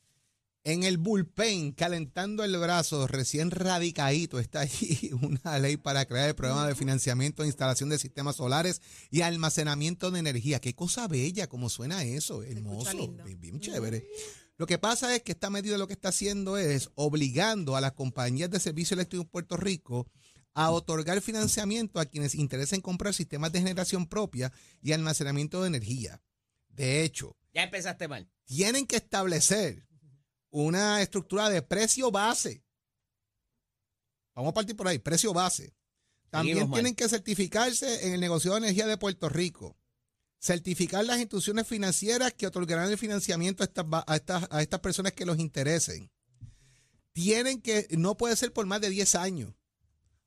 En 0.68 0.84
el 0.84 0.98
bullpen, 0.98 1.72
calentando 1.72 2.44
el 2.44 2.58
brazo, 2.58 3.08
recién 3.08 3.52
radicadito, 3.52 4.38
está 4.38 4.60
allí 4.60 5.12
una 5.22 5.60
ley 5.60 5.78
para 5.78 6.04
crear 6.06 6.28
el 6.28 6.36
programa 6.36 6.68
de 6.68 6.76
financiamiento 6.76 7.42
e 7.42 7.46
instalación 7.46 7.88
de 7.88 7.98
sistemas 7.98 8.36
solares 8.36 8.82
y 9.10 9.22
almacenamiento 9.22 10.12
de 10.12 10.20
energía. 10.20 10.60
Qué 10.60 10.76
cosa 10.76 11.08
bella, 11.08 11.48
como 11.48 11.70
suena 11.70 12.04
eso, 12.04 12.44
hermoso, 12.44 13.16
bien, 13.40 13.62
chévere. 13.62 14.10
Lo 14.58 14.68
que 14.68 14.78
pasa 14.78 15.16
es 15.16 15.22
que 15.22 15.32
esta 15.32 15.50
medida 15.50 15.78
lo 15.78 15.88
que 15.88 15.94
está 15.94 16.10
haciendo 16.10 16.58
es 16.58 16.90
obligando 16.96 17.78
a 17.78 17.82
las 17.82 17.94
compañías 17.94 18.52
de 18.52 18.60
servicio 18.60 18.96
eléctrico 18.96 19.24
en 19.24 19.30
Puerto 19.30 19.56
Rico 19.56 20.06
a 20.54 20.70
otorgar 20.72 21.22
financiamiento 21.22 22.02
a 22.02 22.08
quienes 22.08 22.36
interesen 22.36 22.82
comprar 22.82 23.14
sistemas 23.14 23.54
de 23.54 23.62
generación 23.62 24.06
propia 24.06 24.52
y 24.82 24.92
almacenamiento 24.92 25.62
de 25.62 25.70
energía. 25.70 26.22
De 26.68 27.06
hecho, 27.06 27.38
ya 27.54 27.64
empezaste 27.64 28.10
mal. 28.10 28.30
Tienen 28.44 28.86
que 28.86 28.98
establecer 28.98 29.88
una 30.50 31.02
estructura 31.02 31.50
de 31.50 31.62
precio 31.62 32.12
base. 32.12 32.64
Vamos 34.36 34.52
a 34.52 34.54
partir 34.54 34.76
por 34.76 34.88
ahí, 34.88 35.00
precio 35.00 35.34
base. 35.34 35.76
También 36.30 36.70
tienen 36.72 36.96
que 36.96 37.08
certificarse 37.10 38.08
en 38.08 38.14
el 38.14 38.20
negocio 38.20 38.52
de 38.52 38.58
energía 38.60 38.86
de 38.86 38.98
Puerto 38.98 39.30
Rico 39.30 39.78
certificar 40.40 41.04
las 41.06 41.18
instituciones 41.18 41.68
financieras 41.68 42.34
que 42.34 42.48
otorgarán 42.48 42.92
el 42.92 42.98
financiamiento 42.98 43.64
a 43.64 43.66
estas, 44.16 44.48
a 44.50 44.62
estas, 44.62 44.80
personas 44.80 45.14
que 45.14 45.26
los 45.26 45.40
interesen. 45.40 46.12
Tienen 47.12 47.62
que, 47.62 47.88
no 47.92 48.18
puede 48.18 48.36
ser 48.36 48.54
por 48.54 48.66
más 48.66 48.82
de 48.82 48.90
10 48.90 49.16
años. 49.16 49.54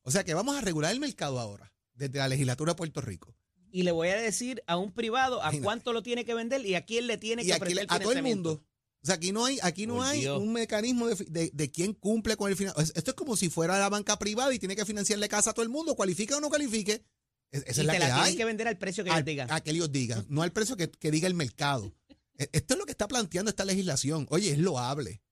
O 0.02 0.10
sea 0.10 0.24
que 0.24 0.34
vamos 0.34 0.56
a 0.56 0.60
regular 0.60 0.92
el 0.92 1.00
mercado 1.00 1.38
ahora, 1.38 1.72
desde 1.94 2.18
la 2.18 2.28
legislatura 2.28 2.72
de 2.72 2.76
Puerto 2.76 3.00
Rico. 3.00 3.36
Y 3.70 3.84
le 3.84 3.92
voy 3.92 4.08
a 4.08 4.16
decir 4.16 4.64
a 4.66 4.76
un 4.76 4.92
privado 4.92 5.42
a 5.42 5.52
cuánto 5.62 5.92
lo 5.92 6.02
tiene 6.02 6.24
que 6.24 6.34
vender 6.34 6.66
y 6.66 6.74
a 6.74 6.84
quién 6.84 7.06
le 7.06 7.18
tiene 7.18 7.44
que 7.44 7.52
ofrecer 7.52 7.86
A 7.88 8.00
todo 8.00 8.12
el 8.12 8.22
mundo. 8.22 8.64
O 9.02 9.06
sea, 9.06 9.14
aquí 9.14 9.32
no 9.32 9.46
hay, 9.46 9.58
aquí 9.62 9.86
no 9.86 10.02
hay 10.02 10.26
un 10.26 10.52
mecanismo 10.52 11.08
de, 11.08 11.50
de, 11.52 11.70
quién 11.70 11.94
cumple 11.94 12.36
con 12.36 12.50
el 12.50 12.56
financiamiento. 12.56 12.98
Esto 12.98 13.12
es 13.12 13.16
como 13.16 13.34
si 13.34 13.48
fuera 13.48 13.78
la 13.78 13.88
banca 13.88 14.18
privada 14.18 14.52
y 14.52 14.58
tiene 14.58 14.76
que 14.76 14.84
financiarle 14.84 15.28
casa 15.28 15.50
a 15.50 15.52
todo 15.54 15.62
el 15.62 15.70
mundo, 15.70 15.94
cualifique 15.94 16.34
o 16.34 16.40
no 16.40 16.50
califique. 16.50 17.02
Esa 17.50 17.80
es 17.80 17.86
la 17.86 17.94
te 17.94 17.98
la 17.98 18.14
tienen 18.14 18.36
que 18.36 18.44
vender 18.44 18.68
al 18.68 18.78
precio 18.78 19.02
que 19.02 19.10
ellos 19.10 19.24
digan. 19.24 19.50
A 19.50 19.60
que 19.60 19.70
ellos 19.70 19.90
digan, 19.90 20.26
no 20.28 20.42
al 20.42 20.52
precio 20.52 20.76
que, 20.76 21.10
diga 21.10 21.26
el 21.26 21.34
mercado. 21.34 21.94
E, 22.36 22.48
esto 22.52 22.74
es 22.74 22.78
lo 22.78 22.84
que 22.84 22.92
está 22.92 23.08
planteando 23.08 23.48
esta 23.48 23.64
legislación. 23.64 24.26
Oye, 24.30 24.52
es 24.52 24.58
loable. 24.58 25.22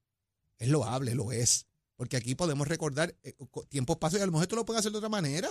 Es 0.57 0.67
loable, 0.67 1.13
lo 1.13 1.31
es. 1.31 1.67
Porque 1.95 2.17
aquí 2.17 2.33
podemos 2.33 2.67
recordar 2.67 3.15
eh, 3.23 3.35
tiempos 3.69 3.97
pasados 3.97 4.21
y 4.21 4.23
a 4.23 4.25
lo 4.25 4.31
mejor 4.31 4.43
esto 4.43 4.55
lo 4.55 4.65
pueden 4.65 4.79
hacer 4.79 4.91
de 4.91 4.97
otra 4.97 5.09
manera. 5.09 5.49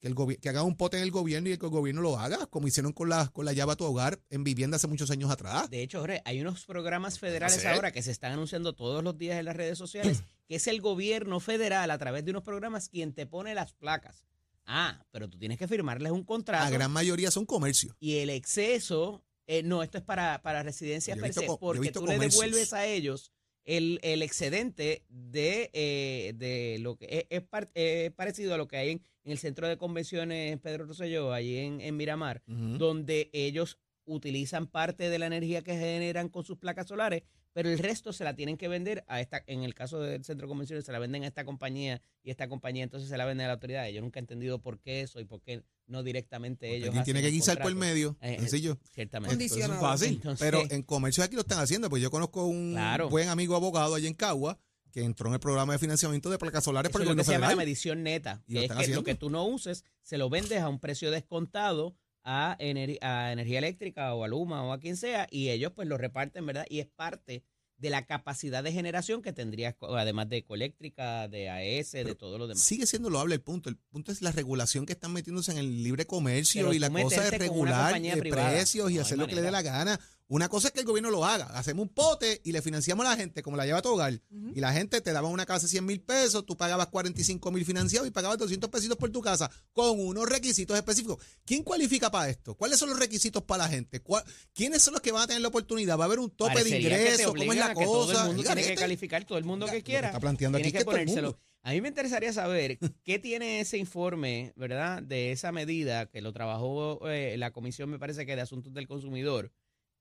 Que, 0.00 0.08
el 0.08 0.14
que 0.40 0.48
haga 0.50 0.62
un 0.62 0.76
pote 0.76 0.98
en 0.98 1.02
el 1.04 1.10
gobierno 1.10 1.48
y 1.48 1.56
que 1.56 1.64
el 1.66 1.72
gobierno 1.72 2.02
lo 2.02 2.18
haga, 2.18 2.46
como 2.46 2.68
hicieron 2.68 2.92
con 2.92 3.08
la, 3.08 3.28
con 3.28 3.44
la 3.46 3.52
llave 3.54 3.72
a 3.72 3.76
tu 3.76 3.84
hogar 3.84 4.20
en 4.28 4.44
vivienda 4.44 4.76
hace 4.76 4.86
muchos 4.88 5.10
años 5.10 5.30
atrás. 5.30 5.70
De 5.70 5.82
hecho, 5.82 6.00
Jorge, 6.00 6.20
hay 6.26 6.40
unos 6.40 6.64
programas 6.66 7.18
federales 7.18 7.64
ahora 7.64 7.92
que 7.92 8.02
se 8.02 8.10
están 8.10 8.32
anunciando 8.32 8.74
todos 8.74 9.02
los 9.02 9.16
días 9.16 9.38
en 9.38 9.46
las 9.46 9.56
redes 9.56 9.78
sociales, 9.78 10.22
que 10.48 10.56
es 10.56 10.66
el 10.66 10.80
gobierno 10.82 11.40
federal 11.40 11.90
a 11.90 11.96
través 11.98 12.24
de 12.24 12.30
unos 12.32 12.42
programas 12.42 12.88
quien 12.90 13.14
te 13.14 13.26
pone 13.26 13.54
las 13.54 13.72
placas. 13.72 14.24
Ah, 14.66 15.02
pero 15.12 15.30
tú 15.30 15.38
tienes 15.38 15.58
que 15.58 15.66
firmarles 15.68 16.12
un 16.12 16.24
contrato. 16.24 16.64
La 16.64 16.70
gran 16.70 16.90
mayoría 16.90 17.30
son 17.30 17.46
comercios. 17.46 17.94
Y 18.00 18.16
el 18.18 18.30
exceso, 18.30 19.24
eh, 19.46 19.62
no, 19.62 19.82
esto 19.82 19.96
es 19.98 20.04
para, 20.04 20.42
para 20.42 20.62
residencias 20.62 21.16
per 21.18 21.32
se, 21.32 21.46
porque 21.58 21.90
tú 21.92 22.04
le 22.06 22.18
devuelves 22.18 22.72
a 22.72 22.84
ellos 22.84 23.32
el, 23.64 23.98
el 24.02 24.22
excedente 24.22 25.04
de, 25.08 25.70
eh, 25.72 26.32
de 26.36 26.78
lo 26.80 26.96
que 26.96 27.26
es, 27.30 27.40
es 27.40 27.48
par- 27.48 27.70
es 27.74 28.12
parecido 28.12 28.54
a 28.54 28.56
lo 28.58 28.66
que 28.68 28.76
hay 28.76 28.90
en, 28.90 29.02
en 29.26 29.32
el 29.32 29.38
centro 29.38 29.66
de 29.68 29.76
convenciones 29.76 30.58
Pedro 30.60 30.86
Rosselló, 30.86 31.32
allí 31.32 31.58
en, 31.58 31.80
en 31.80 31.96
Miramar, 31.96 32.42
donde 32.46 33.28
ellos 33.32 33.76
utilizan 34.04 34.68
parte 34.68 35.10
de 35.10 35.18
la 35.18 35.26
energía 35.26 35.62
que 35.62 35.72
generan 35.76 36.28
con 36.28 36.44
sus 36.44 36.56
placas 36.58 36.86
solares, 36.86 37.24
pero 37.52 37.68
el 37.70 37.78
resto 37.78 38.12
se 38.12 38.22
la 38.22 38.36
tienen 38.36 38.56
que 38.56 38.68
vender 38.68 39.02
a 39.08 39.20
esta, 39.20 39.42
en 39.48 39.64
el 39.64 39.74
caso 39.74 39.98
del 39.98 40.24
centro 40.24 40.46
de 40.46 40.50
convenciones, 40.50 40.84
se 40.84 40.92
la 40.92 41.00
venden 41.00 41.24
a 41.24 41.26
esta 41.26 41.44
compañía 41.44 42.00
y 42.22 42.30
esta 42.30 42.48
compañía 42.48 42.84
entonces 42.84 43.08
se 43.08 43.16
la 43.16 43.24
vende 43.24 43.42
a 43.42 43.48
la 43.48 43.54
autoridad. 43.54 43.88
Yo 43.88 44.00
nunca 44.02 44.20
he 44.20 44.22
entendido 44.22 44.60
por 44.60 44.78
qué 44.78 45.00
eso 45.00 45.18
y 45.20 45.24
por 45.24 45.40
qué 45.42 45.62
no 45.88 46.04
directamente 46.04 46.72
ellos. 46.76 46.94
Tiene 47.04 47.20
que 47.22 47.30
guisar 47.30 47.58
por 47.60 47.68
el 47.70 47.76
medio, 47.76 48.16
Eh, 48.20 48.36
sencillo. 48.38 48.78
Ciertamente. 48.92 49.44
Eso 49.44 49.58
es 49.58 49.66
fácil, 49.80 50.14
Entonces- 50.14 50.46
pero 50.46 50.62
en 50.70 50.82
comercio 50.82 51.24
aquí 51.24 51.34
lo 51.34 51.40
están 51.40 51.58
haciendo, 51.58 51.88
pues 51.90 52.00
yo 52.02 52.10
conozco 52.12 52.44
un 52.46 52.72
Claro. 52.74 53.08
buen 53.08 53.28
amigo 53.28 53.56
abogado 53.56 53.94
allá 53.96 54.06
en 54.06 54.14
Cagua 54.14 54.60
que 54.92 55.02
entró 55.04 55.28
en 55.28 55.34
el 55.34 55.40
programa 55.40 55.72
de 55.74 55.78
financiamiento 55.78 56.30
de 56.30 56.38
placas 56.38 56.64
solares 56.64 56.90
por 56.90 57.00
el 57.02 57.06
es 57.08 57.10
lo 57.10 57.16
que 57.16 57.22
gobierno 57.22 57.24
se 57.24 57.32
llama 57.32 57.46
la 57.46 57.50
federal. 57.50 57.66
medición 57.66 58.02
neta, 58.02 58.42
que 58.48 58.64
es 58.64 58.66
que 58.70 58.72
haciendo. 58.78 59.00
lo 59.00 59.04
que 59.04 59.14
tú 59.14 59.30
no 59.30 59.44
uses, 59.46 59.84
se 60.02 60.16
lo 60.18 60.30
vendes 60.30 60.60
a 60.62 60.68
un 60.68 60.78
precio 60.80 61.10
descontado 61.10 61.96
a, 62.24 62.56
ener- 62.58 62.98
a 63.02 63.30
energía 63.32 63.58
eléctrica 63.58 64.12
o 64.14 64.24
a 64.24 64.28
Luma 64.28 64.62
o 64.64 64.72
a 64.72 64.80
quien 64.80 64.96
sea, 64.96 65.26
y 65.30 65.50
ellos 65.50 65.72
pues 65.74 65.86
lo 65.86 65.96
reparten, 65.98 66.44
¿verdad? 66.46 66.66
Y 66.68 66.80
es 66.80 66.86
parte 66.86 67.44
de 67.78 67.90
la 67.90 68.06
capacidad 68.06 68.64
de 68.64 68.72
generación 68.72 69.20
que 69.20 69.34
tendrías, 69.34 69.74
además 69.82 70.30
de 70.30 70.38
ecoeléctrica, 70.38 71.28
de 71.28 71.50
AES, 71.50 71.92
de 71.92 72.14
todo 72.14 72.38
lo 72.38 72.46
demás. 72.46 72.62
Sigue 72.62 72.86
siendo 72.86 73.10
loable 73.10 73.34
el 73.34 73.42
punto. 73.42 73.68
El 73.68 73.76
punto 73.76 74.12
es 74.12 74.22
la 74.22 74.32
regulación 74.32 74.86
que 74.86 74.94
están 74.94 75.12
metiéndose 75.12 75.52
en 75.52 75.58
el 75.58 75.82
libre 75.84 76.06
comercio 76.06 76.62
Pero 76.62 76.72
y 76.72 76.78
la 76.78 76.88
cosa 76.88 77.20
una 77.20 77.30
regular 77.30 78.00
privada, 78.18 78.50
precios 78.50 78.90
y 78.90 78.94
no 78.94 79.02
hacer 79.02 79.18
lo 79.18 79.26
que 79.26 79.34
le 79.34 79.42
dé 79.42 79.50
la 79.50 79.60
gana. 79.60 80.00
Una 80.28 80.48
cosa 80.48 80.68
es 80.68 80.74
que 80.74 80.80
el 80.80 80.86
gobierno 80.86 81.10
lo 81.10 81.24
haga. 81.24 81.44
Hacemos 81.56 81.84
un 81.84 81.88
pote 81.88 82.40
y 82.42 82.50
le 82.50 82.60
financiamos 82.60 83.06
a 83.06 83.10
la 83.10 83.16
gente 83.16 83.42
como 83.44 83.56
la 83.56 83.64
lleva 83.64 83.78
a 83.78 83.82
tu 83.82 83.90
hogar. 83.90 84.20
Y 84.54 84.60
la 84.60 84.72
gente 84.72 85.00
te 85.00 85.12
daba 85.12 85.28
una 85.28 85.46
casa 85.46 85.66
de 85.66 85.70
100 85.70 85.86
mil 85.86 86.00
pesos, 86.00 86.44
tú 86.44 86.56
pagabas 86.56 86.88
45 86.88 87.50
mil 87.52 87.64
financiados 87.64 88.08
y 88.08 88.10
pagabas 88.10 88.36
200 88.38 88.68
pesitos 88.68 88.96
por 88.96 89.10
tu 89.10 89.20
casa 89.22 89.50
con 89.72 90.00
unos 90.00 90.28
requisitos 90.28 90.76
específicos. 90.76 91.18
¿Quién 91.44 91.62
cualifica 91.62 92.10
para 92.10 92.28
esto? 92.28 92.56
¿Cuáles 92.56 92.78
son 92.78 92.88
los 92.90 92.98
requisitos 92.98 93.44
para 93.44 93.64
la 93.64 93.68
gente? 93.68 94.00
¿Cuál- 94.00 94.24
¿Quiénes 94.52 94.82
son 94.82 94.94
los 94.94 95.00
que 95.00 95.12
van 95.12 95.22
a 95.22 95.26
tener 95.28 95.42
la 95.42 95.48
oportunidad? 95.48 95.96
¿Va 95.96 96.02
a 96.02 96.06
haber 96.06 96.18
un 96.18 96.30
tope 96.30 96.50
de 96.54 96.70
Parecería 96.70 96.88
que 96.90 96.96
te 96.96 97.02
ingresos? 97.12 97.34
¿Cómo 97.36 97.52
es 97.52 97.58
la 97.58 97.66
a 97.66 97.74
que 97.74 97.84
Todo 97.84 98.06
cosa? 98.06 98.20
el 98.22 98.26
mundo 98.28 98.42
tiene 98.42 98.60
que 98.60 98.66
Garete. 98.66 98.80
calificar, 98.80 99.24
todo 99.24 99.38
el 99.38 99.44
mundo 99.44 99.66
que 99.66 99.72
que 99.72 99.82
quiera. 99.84 100.08
está 100.08 100.18
planteando 100.20 100.58
aquí 100.58 100.72
que 100.72 100.78
que 100.78 100.84
todo 100.84 100.96
el 100.96 101.02
ponérselo. 101.02 101.28
mundo. 101.28 101.40
A 101.62 101.70
mí 101.72 101.80
me 101.80 101.88
interesaría 101.88 102.32
saber 102.32 102.78
qué 103.04 103.18
tiene 103.18 103.60
ese 103.60 103.76
informe, 103.78 104.52
¿verdad? 104.56 105.02
De 105.02 105.32
esa 105.32 105.50
medida 105.52 106.06
que 106.06 106.20
lo 106.20 106.32
trabajó 106.32 107.08
eh, 107.08 107.36
la 107.38 107.52
Comisión, 107.52 107.90
me 107.90 107.98
parece 107.98 108.24
que 108.26 108.36
de 108.36 108.42
Asuntos 108.42 108.72
del 108.72 108.86
Consumidor. 108.88 109.52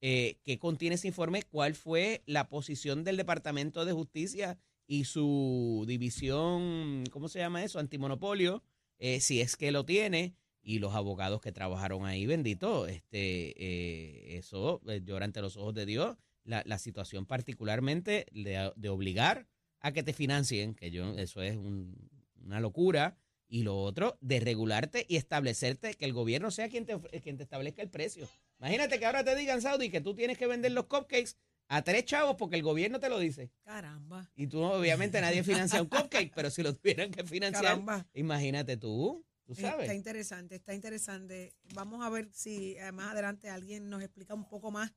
Eh, 0.07 0.37
¿Qué 0.43 0.59
contiene 0.59 0.93
ese 0.97 1.07
informe? 1.07 1.41
¿Cuál 1.41 1.73
fue 1.73 2.21
la 2.27 2.47
posición 2.47 3.03
del 3.03 3.17
Departamento 3.17 3.85
de 3.85 3.91
Justicia 3.91 4.59
y 4.85 5.05
su 5.05 5.83
división, 5.87 7.05
¿cómo 7.09 7.27
se 7.27 7.39
llama 7.39 7.63
eso? 7.63 7.79
Antimonopolio, 7.79 8.61
eh, 8.99 9.19
si 9.19 9.41
es 9.41 9.55
que 9.55 9.71
lo 9.71 9.83
tiene. 9.83 10.35
Y 10.61 10.77
los 10.77 10.93
abogados 10.93 11.41
que 11.41 11.51
trabajaron 11.51 12.05
ahí, 12.05 12.27
bendito, 12.27 12.85
este, 12.85 13.55
eh, 13.57 14.37
eso 14.37 14.79
eh, 14.87 15.01
llora 15.03 15.25
ante 15.25 15.41
los 15.41 15.57
ojos 15.57 15.73
de 15.73 15.87
Dios. 15.87 16.17
La, 16.43 16.77
situación 16.77 17.25
particularmente 17.25 18.27
de, 18.31 18.71
de 18.75 18.89
obligar 18.89 19.47
a 19.79 19.91
que 19.91 20.03
te 20.03 20.13
financien, 20.13 20.75
que 20.75 20.91
yo 20.91 21.17
eso 21.17 21.41
es 21.41 21.57
un- 21.57 22.11
una 22.43 22.59
locura, 22.59 23.17
y 23.47 23.63
lo 23.63 23.81
otro, 23.81 24.19
de 24.21 24.39
regularte 24.39 25.03
y 25.09 25.15
establecerte 25.15 25.95
que 25.95 26.05
el 26.05 26.13
gobierno 26.13 26.51
sea 26.51 26.69
quien 26.69 26.85
te, 26.85 26.95
quien 27.21 27.37
te 27.37 27.43
establezca 27.43 27.81
el 27.81 27.89
precio. 27.89 28.27
Imagínate 28.59 28.99
que 28.99 29.05
ahora 29.05 29.23
te 29.23 29.35
digan, 29.35 29.61
Saudi, 29.61 29.89
que 29.89 30.01
tú 30.01 30.15
tienes 30.15 30.37
que 30.37 30.47
vender 30.47 30.71
los 30.71 30.85
cupcakes 30.85 31.35
a 31.67 31.81
tres 31.83 32.05
chavos 32.05 32.35
porque 32.37 32.55
el 32.55 32.63
gobierno 32.63 32.99
te 32.99 33.09
lo 33.09 33.19
dice. 33.19 33.51
Caramba. 33.63 34.31
Y 34.35 34.47
tú, 34.47 34.61
obviamente, 34.61 35.19
nadie 35.21 35.43
financia 35.43 35.81
un 35.81 35.87
cupcake, 35.89 36.31
pero 36.35 36.49
si 36.49 36.61
lo 36.63 36.75
tuvieran 36.75 37.11
que 37.11 37.23
financiar, 37.23 37.63
Caramba. 37.63 38.07
imagínate 38.13 38.77
tú, 38.77 39.25
tú 39.45 39.53
Está 39.53 39.71
sabes. 39.71 39.93
interesante, 39.93 40.55
está 40.55 40.73
interesante. 40.73 41.55
Vamos 41.73 42.05
a 42.05 42.09
ver 42.09 42.29
si 42.33 42.75
eh, 42.77 42.91
más 42.91 43.11
adelante 43.11 43.49
alguien 43.49 43.89
nos 43.89 44.01
explica 44.03 44.33
un 44.33 44.47
poco 44.47 44.71
más 44.71 44.91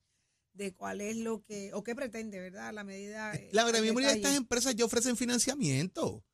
de 0.53 0.75
cuál 0.75 1.01
es 1.01 1.17
lo 1.17 1.43
que, 1.45 1.73
o 1.73 1.83
qué 1.83 1.95
pretende, 1.95 2.39
¿verdad? 2.41 2.73
La 2.75 2.85
medida. 2.85 3.33
eh, 3.35 3.49
La 3.53 3.63
gran 3.65 3.81
mayoría 3.83 4.09
de 4.09 4.15
estas 4.17 4.37
empresas 4.37 4.75
ya 4.75 4.85
ofrecen 4.85 5.17
financiamiento. 5.17 6.25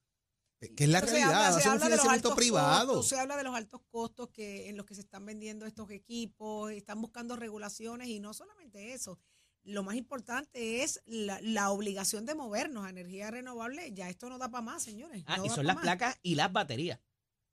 Que 0.77 0.85
es 0.85 0.91
la 0.91 1.01
realidad, 1.01 1.47
habla- 1.47 1.61
se 1.61 1.69
habla 1.69 1.85
de 1.85 1.91
los 1.91 2.01
financiamiento 2.01 2.29
altos 2.29 2.35
privado. 2.37 2.87
costos, 2.95 3.09
se 3.09 3.19
habla 3.19 3.37
de 3.37 3.45
los 3.45 3.55
altos 3.55 3.81
costos 3.91 4.29
que 4.31 4.69
en 4.69 4.77
los 4.77 4.87
que 4.87 4.95
se 4.95 5.01
están 5.03 5.25
vendiendo 5.27 5.67
estos 5.67 5.91
equipos, 5.91 6.71
están 6.73 7.01
buscando 7.01 7.37
regulaciones 7.37 8.09
y 8.09 8.21
no 8.21 8.33
solamente 8.35 8.93
eso. 8.95 9.19
Lo 9.63 9.83
más 9.83 9.97
importante 9.97 10.83
es 10.83 11.01
la, 11.07 11.41
la 11.41 11.71
obligación 11.71 12.27
de 12.27 12.35
movernos 12.35 12.85
a 12.85 12.91
energía 12.91 13.31
renovable. 13.31 13.93
Ya 13.95 14.11
esto 14.11 14.29
no 14.29 14.37
da 14.39 14.51
para 14.51 14.61
más, 14.63 14.83
señores. 14.83 15.23
Ah, 15.27 15.39
no 15.39 15.47
y 15.47 15.49
son 15.51 15.67
las 15.67 15.77
más. 15.77 15.83
placas 15.83 16.19
y 16.23 16.35
las 16.35 16.53
baterías. 16.53 17.01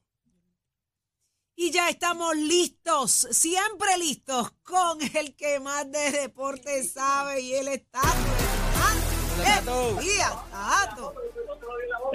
Y 1.58 1.70
ya 1.70 1.90
estamos 1.90 2.36
listos, 2.36 3.28
siempre 3.30 3.96
listos, 4.00 4.50
con 4.64 5.00
el 5.14 5.36
que 5.36 5.60
más 5.60 5.92
de 5.92 6.10
deporte 6.12 6.84
sabe 6.84 7.42
y 7.42 7.54
él 7.54 7.68
está. 7.68 8.02
Tato. 10.50 11.14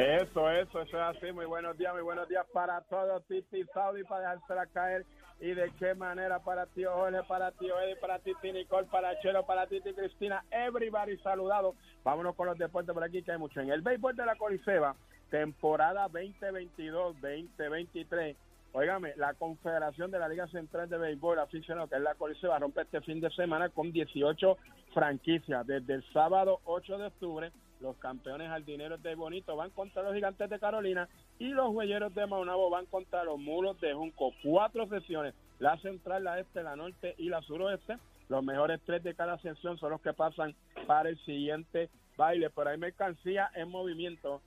Eso, 0.01 0.51
eso, 0.51 0.81
eso 0.81 0.97
es 0.97 1.17
así. 1.17 1.31
Muy 1.31 1.45
buenos 1.45 1.77
días, 1.77 1.93
muy 1.93 2.01
buenos 2.01 2.27
días 2.27 2.47
para 2.55 2.81
todos. 2.89 3.23
Titi 3.27 3.63
Saudi 3.75 4.03
para 4.05 4.33
dejársela 4.33 4.65
caer. 4.69 5.05
Y 5.41 5.53
de 5.53 5.71
qué 5.79 5.95
manera 5.95 6.39
para 6.39 6.65
ti, 6.65 6.85
Jorge, 6.85 7.23
para 7.29 7.53
ti, 7.53 7.67
Eddie, 7.67 7.97
para 7.97 8.19
ti, 8.19 8.33
Nicole, 8.43 8.87
para 8.87 9.21
Chelo, 9.21 9.45
para 9.45 9.67
ti, 9.67 9.79
Cristina. 9.83 10.43
Everybody 10.51 11.19
saludado. 11.19 11.75
Vámonos 12.03 12.35
con 12.35 12.47
los 12.47 12.57
deportes 12.57 12.95
por 12.95 13.05
aquí, 13.05 13.23
que 13.23 13.33
hay 13.33 13.39
mucho. 13.39 13.61
En 13.61 13.69
el 13.69 13.83
béisbol 13.83 14.17
de 14.17 14.25
la 14.25 14.37
Coliseba, 14.37 14.97
temporada 15.29 16.09
2022-2023. 16.09 18.37
Óigame, 18.73 19.13
la 19.17 19.35
Confederación 19.35 20.11
de 20.11 20.19
la 20.19 20.31
Liga 20.31 20.49
Central 20.49 20.89
de 20.89 20.97
Béisbol 20.97 21.41
aficionado, 21.41 21.89
que 21.89 21.97
es 21.97 22.03
la 22.03 22.15
cual 22.15 22.35
se 22.41 22.49
va 22.49 22.57
a 22.57 22.61
romper 22.61 22.87
este 22.87 23.03
fin 23.03 23.21
de 23.21 23.29
semana 23.33 23.69
con 23.69 23.93
18 23.93 24.57
franquicias. 24.95 25.67
Desde 25.67 25.93
el 25.93 26.03
sábado 26.15 26.61
8 26.65 26.97
de 26.97 27.05
octubre, 27.05 27.53
los 27.81 27.97
campeones 27.97 28.49
jardineros 28.49 29.03
de 29.03 29.15
Bonito 29.15 29.57
van 29.57 29.71
contra 29.71 30.03
los 30.03 30.15
gigantes 30.15 30.49
de 30.49 30.59
Carolina 30.59 31.09
y 31.39 31.49
los 31.49 31.71
huelleros 31.71 32.15
de 32.15 32.27
Maunabo 32.27 32.71
van 32.71 32.87
contra 32.87 33.25
los 33.25 33.39
mulos 33.39 33.81
de 33.81 33.95
Junco. 33.95 34.33
Cuatro 34.43 34.87
sesiones, 34.89 35.35
la 35.59 35.79
central, 35.79 36.25
la 36.25 36.39
este, 36.39 36.63
la 36.63 36.77
norte 36.77 37.15
y 37.19 37.29
la 37.29 37.43
suroeste. 37.43 37.97
Los 38.29 38.45
mejores 38.45 38.81
tres 38.87 39.03
de 39.03 39.15
cada 39.15 39.39
sección 39.39 39.79
son 39.79 39.91
los 39.91 40.01
que 40.01 40.13
pasan 40.13 40.55
para 40.87 41.09
el 41.09 41.19
siguiente 41.25 41.91
baile. 42.17 42.51
Pero 42.51 42.71
hay 42.71 42.79
mercancía 42.79 43.51
en 43.55 43.69
movimiento. 43.69 44.41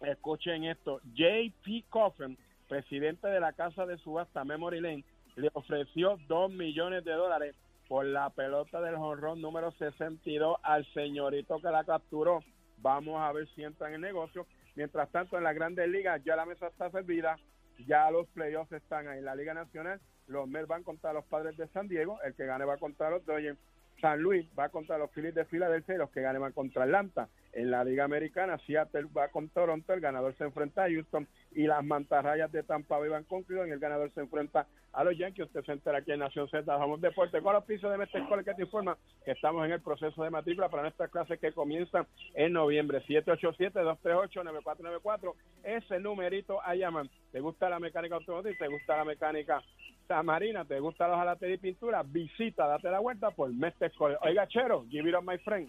Escuchen 0.00 0.64
esto. 0.64 1.00
JP 1.14 1.88
Coffin 1.90 2.36
presidente 2.68 3.26
de 3.26 3.40
la 3.40 3.52
casa 3.52 3.86
de 3.86 3.98
subasta 3.98 4.44
Memory 4.44 4.80
Lane, 4.80 5.04
le 5.36 5.50
ofreció 5.54 6.18
dos 6.28 6.50
millones 6.52 7.04
de 7.04 7.12
dólares 7.12 7.56
por 7.88 8.04
la 8.04 8.30
pelota 8.30 8.80
del 8.80 8.96
jonrón 8.96 9.40
número 9.40 9.72
62 9.72 10.58
al 10.62 10.84
señorito 10.92 11.60
que 11.60 11.70
la 11.70 11.84
capturó. 11.84 12.44
Vamos 12.78 13.20
a 13.20 13.32
ver 13.32 13.48
si 13.54 13.64
entra 13.64 13.88
en 13.88 13.94
el 13.94 14.00
negocio. 14.02 14.46
Mientras 14.76 15.10
tanto, 15.10 15.36
en 15.36 15.44
las 15.44 15.54
grandes 15.54 15.88
ligas 15.88 16.22
ya 16.22 16.36
la 16.36 16.46
mesa 16.46 16.68
está 16.68 16.90
servida, 16.90 17.36
ya 17.86 18.10
los 18.10 18.28
playoffs 18.28 18.72
están 18.72 19.08
ahí. 19.08 19.18
En 19.18 19.24
la 19.24 19.34
Liga 19.34 19.54
Nacional, 19.54 20.00
los 20.26 20.46
Mets 20.46 20.68
van 20.68 20.84
contra 20.84 21.12
los 21.12 21.24
Padres 21.24 21.56
de 21.56 21.66
San 21.68 21.88
Diego, 21.88 22.20
el 22.22 22.34
que 22.34 22.46
gane 22.46 22.64
va 22.64 22.76
contra 22.76 23.10
los 23.10 23.24
Dodgers. 23.24 23.58
San 24.00 24.20
Luis 24.20 24.46
va 24.58 24.68
contra 24.68 24.98
los 24.98 25.10
Phillies 25.10 25.34
de 25.34 25.44
Filadelfia 25.44 25.94
y 25.94 25.98
los 25.98 26.10
que 26.10 26.20
ganen 26.20 26.42
van 26.42 26.52
contra 26.52 26.84
Atlanta. 26.84 27.28
En 27.52 27.70
la 27.70 27.82
Liga 27.82 28.04
Americana, 28.04 28.58
Seattle 28.66 29.08
va 29.16 29.28
con 29.28 29.48
Toronto, 29.48 29.92
el 29.92 30.00
ganador 30.00 30.36
se 30.36 30.44
enfrenta 30.44 30.84
a 30.84 30.88
Houston 30.88 31.26
y 31.52 31.66
las 31.66 31.84
mantarrayas 31.84 32.52
de 32.52 32.62
Tampa 32.62 32.98
Bay 32.98 33.08
van 33.08 33.24
con 33.24 33.42
Cleveland 33.42 33.70
y 33.70 33.72
el 33.72 33.80
ganador 33.80 34.12
se 34.12 34.20
enfrenta 34.20 34.66
a 34.92 35.02
los 35.02 35.16
Yankees. 35.16 35.46
Usted 35.46 35.64
se 35.64 35.72
entera 35.72 35.98
aquí 35.98 36.12
en 36.12 36.20
Nación 36.20 36.48
Z, 36.48 36.76
Vamos 36.76 37.00
Deporte 37.00 37.42
con 37.42 37.54
los 37.54 37.64
pisos 37.64 37.90
de 37.90 37.98
Mestre 37.98 38.24
que 38.44 38.54
te 38.54 38.62
informa 38.62 38.96
que 39.24 39.32
estamos 39.32 39.64
en 39.64 39.72
el 39.72 39.80
proceso 39.80 40.22
de 40.22 40.30
matrícula 40.30 40.68
para 40.68 40.82
nuestras 40.82 41.10
clases 41.10 41.40
que 41.40 41.52
comienzan 41.52 42.06
en 42.34 42.52
noviembre. 42.52 43.02
787-238-9494. 43.06 45.34
Ese 45.64 45.98
numerito 45.98 46.62
a 46.62 46.74
llamar. 46.74 47.06
¿Te 47.32 47.40
gusta 47.40 47.68
la 47.68 47.80
mecánica 47.80 48.14
automotriz? 48.16 48.58
¿Te 48.58 48.68
gusta 48.68 48.96
la 48.96 49.04
mecánica 49.04 49.62
Marina? 50.22 50.64
¿Te 50.64 50.80
gusta 50.80 51.06
los 51.06 51.18
alates 51.18 51.54
y 51.54 51.58
pintura? 51.58 52.02
Visita, 52.02 52.66
date 52.66 52.90
la 52.90 52.98
vuelta 52.98 53.30
por 53.30 53.52
Mestre 53.52 53.88
Escuela. 53.88 54.18
Oiga, 54.22 54.48
Chero, 54.48 54.86
give 54.88 55.08
it 55.08 55.14
up, 55.14 55.22
my 55.22 55.38
friend. 55.38 55.68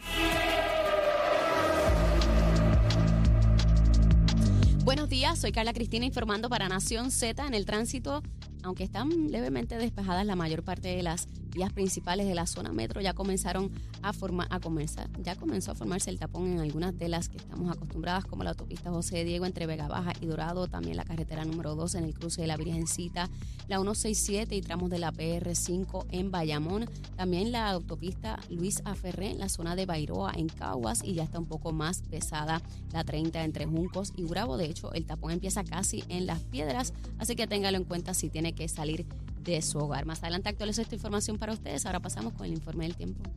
Buenos 4.86 5.10
días, 5.10 5.40
soy 5.40 5.52
Carla 5.52 5.74
Cristina 5.74 6.06
informando 6.06 6.50
para 6.50 6.68
Nación 6.70 7.12
Z 7.12 7.46
en 7.46 7.54
el 7.54 7.66
tránsito. 7.66 8.24
Aunque 8.64 8.84
están 8.84 9.30
levemente 9.30 9.78
despejadas 9.78 10.26
la 10.26 10.36
mayor 10.36 10.64
parte 10.64 10.96
de 10.96 11.04
las 11.04 11.28
vías 11.50 11.74
principales 11.74 12.28
de 12.28 12.36
la 12.36 12.46
zona 12.46 12.72
metro 12.72 13.02
ya 13.02 13.14
comenzaron 13.14 13.72
a 14.02 14.14
formar, 14.14 14.48
a 14.50 14.60
comenzar, 14.60 15.10
ya 15.22 15.36
comenzó 15.36 15.72
a 15.72 15.76
formarse 15.76 16.10
el 16.10 16.20
tapón 16.20 16.48
en 16.48 16.60
algunas 16.60 16.98
de 16.98 17.10
las 17.10 17.30
que 17.30 17.38
estamos 17.38 17.72
acostumbradas, 17.72 18.26
como 18.26 18.44
la 18.44 18.52
autopista 18.52 18.90
José 18.92 19.24
Diego 19.24 19.46
entre 19.46 19.66
Vega 19.66 19.88
Baja 19.88 20.14
y 20.22 20.26
Dorado, 20.26 20.68
también 20.68 20.98
la 20.98 21.04
carretera 21.04 21.46
número 21.46 21.76
2 21.76 21.96
en 21.96 22.04
el 22.06 22.14
cruce 22.14 22.42
de 22.42 22.48
la 22.48 22.58
Virgencita, 22.58 23.30
la 23.68 23.78
167 23.78 24.56
y 24.56 24.62
tramos 24.62 24.90
de 24.90 25.00
la 25.00 25.12
PR5 25.12 26.06
en 26.12 26.32
Bayamón, 26.32 26.90
también 27.16 27.52
la 27.52 27.70
autopista 27.70 28.40
Luis 28.50 28.82
Aferré 28.86 29.32
en 29.32 29.40
la 29.40 29.50
zona 29.50 29.76
de 29.76 29.86
Bairoa 29.86 30.34
en 30.36 30.48
Caguas 30.48 31.04
y 31.04 31.14
ya 31.14 31.24
está 31.24 31.40
un 31.40 31.46
poco 31.46 31.72
más 31.72 32.02
pesada 32.10 32.62
la 32.94 33.04
30 33.04 33.44
entre 33.44 33.66
Juncos 33.66 34.14
y 34.16 34.24
Bravo. 34.24 34.58
De 34.58 34.66
hecho, 34.66 34.94
el 34.94 35.06
tapón 35.06 35.32
empieza 35.32 35.64
casi 35.64 36.04
en 36.10 36.26
las 36.26 36.40
piedras, 36.40 36.94
así 37.18 37.36
que 37.36 37.48
téngalo 37.48 37.78
en 37.78 37.84
cuenta 37.84 38.14
si 38.14 38.30
tiene 38.30 38.54
que 38.54 38.68
salir 38.68 39.06
de 39.44 39.62
su 39.62 39.80
hogar. 39.80 40.06
Más 40.06 40.22
adelante 40.24 40.50
actualizo 40.50 40.82
esta 40.82 40.96
información 40.96 41.38
para 41.38 41.54
ustedes. 41.54 41.86
Ahora 41.86 42.00
pasamos 42.00 42.34
con 42.34 42.46
el 42.46 42.54
informe 42.54 42.86
del 42.86 42.96
tiempo. 42.96 43.30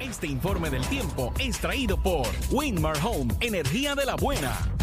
Este 0.00 0.26
informe 0.28 0.70
del 0.70 0.84
tiempo 0.86 1.32
es 1.40 1.58
traído 1.58 2.00
por 2.00 2.26
Winmar 2.52 2.96
Home, 3.04 3.34
energía 3.40 3.94
de 3.94 4.04
la 4.04 4.14
buena. 4.14 4.77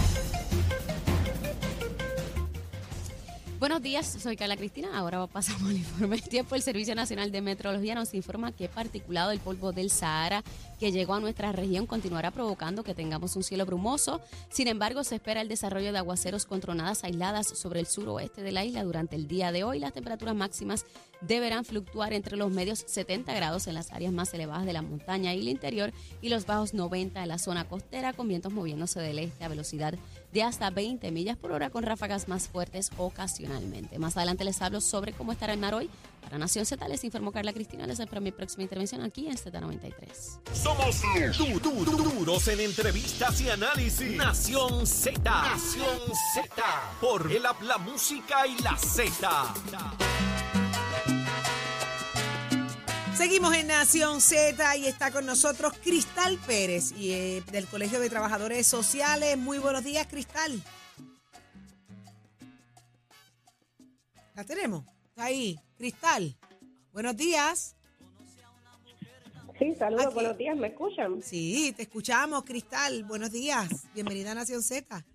Buenos 3.57 3.81
días, 3.81 4.05
soy 4.21 4.35
Carla 4.35 4.57
Cristina. 4.57 4.89
Ahora 4.97 5.25
pasamos 5.27 5.69
al 5.69 5.77
informe 5.77 6.17
del 6.17 6.27
tiempo. 6.27 6.55
El 6.55 6.61
Servicio 6.61 6.93
Nacional 6.93 7.31
de 7.31 7.39
Meteorología 7.39 7.95
nos 7.95 8.13
informa 8.13 8.51
que 8.51 8.67
particulado 8.67 9.31
el 9.31 9.39
polvo 9.39 9.71
del 9.71 9.89
Sahara 9.89 10.43
que 10.77 10.91
llegó 10.91 11.13
a 11.13 11.21
nuestra 11.21 11.53
región 11.53 11.85
continuará 11.85 12.31
provocando 12.31 12.83
que 12.83 12.93
tengamos 12.93 13.37
un 13.37 13.43
cielo 13.43 13.65
brumoso. 13.65 14.19
Sin 14.49 14.67
embargo, 14.67 15.05
se 15.05 15.15
espera 15.15 15.39
el 15.39 15.47
desarrollo 15.47 15.93
de 15.93 15.99
aguaceros 15.99 16.45
con 16.45 16.59
tronadas 16.59 17.05
aisladas 17.05 17.47
sobre 17.47 17.79
el 17.79 17.85
suroeste 17.85 18.41
de 18.41 18.51
la 18.51 18.65
isla 18.65 18.83
durante 18.83 19.15
el 19.15 19.27
día 19.27 19.53
de 19.53 19.63
hoy. 19.63 19.79
Las 19.79 19.93
temperaturas 19.93 20.35
máximas 20.35 20.85
deberán 21.21 21.63
fluctuar 21.63 22.11
entre 22.11 22.35
los 22.35 22.51
medios 22.51 22.83
70 22.85 23.33
grados 23.33 23.67
en 23.67 23.73
las 23.73 23.91
áreas 23.91 24.11
más 24.11 24.33
elevadas 24.33 24.65
de 24.65 24.73
la 24.73 24.81
montaña 24.81 25.33
y 25.33 25.39
el 25.39 25.47
interior 25.47 25.93
y 26.21 26.27
los 26.27 26.45
bajos 26.45 26.73
90 26.73 27.23
en 27.23 27.29
la 27.29 27.37
zona 27.37 27.67
costera 27.67 28.11
con 28.11 28.27
vientos 28.27 28.51
moviéndose 28.51 28.99
del 28.99 29.19
este 29.19 29.45
a 29.45 29.47
velocidad 29.47 29.95
de 30.35 30.43
hasta 30.43 30.69
20 30.69 31.11
millas 31.11 31.37
por 31.37 31.53
hora 31.53 31.69
con 31.69 31.83
ráfagas 31.83 32.27
más 32.27 32.49
fuertes 32.49 32.91
ocasionalmente. 32.97 33.97
Más 33.99 34.17
adelante 34.17 34.43
les 34.43 34.61
hablo 34.61 34.81
sobre 34.81 35.13
cómo 35.13 35.31
estará 35.31 35.53
el 35.53 35.59
mar 35.59 35.73
hoy. 35.73 35.89
Para 36.21 36.37
Nación 36.37 36.65
Z 36.65 36.85
les 36.89 37.03
informó 37.05 37.31
Carla 37.31 37.53
Cristina. 37.53 37.87
Les 37.87 37.99
espero 37.99 38.19
mi 38.19 38.31
próxima 38.31 38.63
intervención 38.63 39.01
aquí 39.01 39.27
en 39.27 39.37
Z93. 39.37 39.93
Somos 40.53 41.01
du 41.37 41.85
duros 41.85 42.47
en 42.49 42.59
entrevistas 42.59 43.39
y 43.39 43.49
análisis. 43.49 44.17
Nación 44.17 44.85
Z. 44.85 45.21
Nación 45.23 45.99
Z. 46.33 46.63
Por 46.99 47.31
el 47.31 47.43
la 47.43 47.77
música 47.77 48.45
y 48.45 48.61
la 48.61 48.75
Z. 48.77 50.34
Seguimos 53.17 53.55
en 53.55 53.67
Nación 53.67 54.19
Z 54.19 54.75
y 54.75 54.87
está 54.87 55.09
con 55.09 55.25
nosotros 55.25 55.73
Cristal 55.81 56.37
Pérez 56.45 56.91
y, 56.91 57.11
eh, 57.11 57.43
del 57.49 57.65
Colegio 57.65 58.01
de 58.01 58.09
Trabajadores 58.09 58.67
Sociales. 58.67 59.37
Muy 59.37 59.57
buenos 59.57 59.85
días, 59.85 60.05
Cristal. 60.07 60.61
¿La 64.35 64.43
tenemos? 64.43 64.83
ahí. 65.15 65.57
Cristal, 65.77 66.35
buenos 66.91 67.15
días. 67.15 67.77
Sí, 69.57 69.73
saludos, 69.75 70.13
buenos 70.13 70.37
días, 70.37 70.57
¿me 70.57 70.67
escuchan? 70.67 71.21
Sí, 71.23 71.73
te 71.75 71.83
escuchamos, 71.83 72.43
Cristal. 72.43 73.05
Buenos 73.05 73.31
días. 73.31 73.87
Bienvenida 73.93 74.33
a 74.33 74.35
Nación 74.35 74.61
Z. 74.61 75.05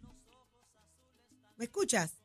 ¿Me 1.58 1.64
escuchas? 1.66 2.19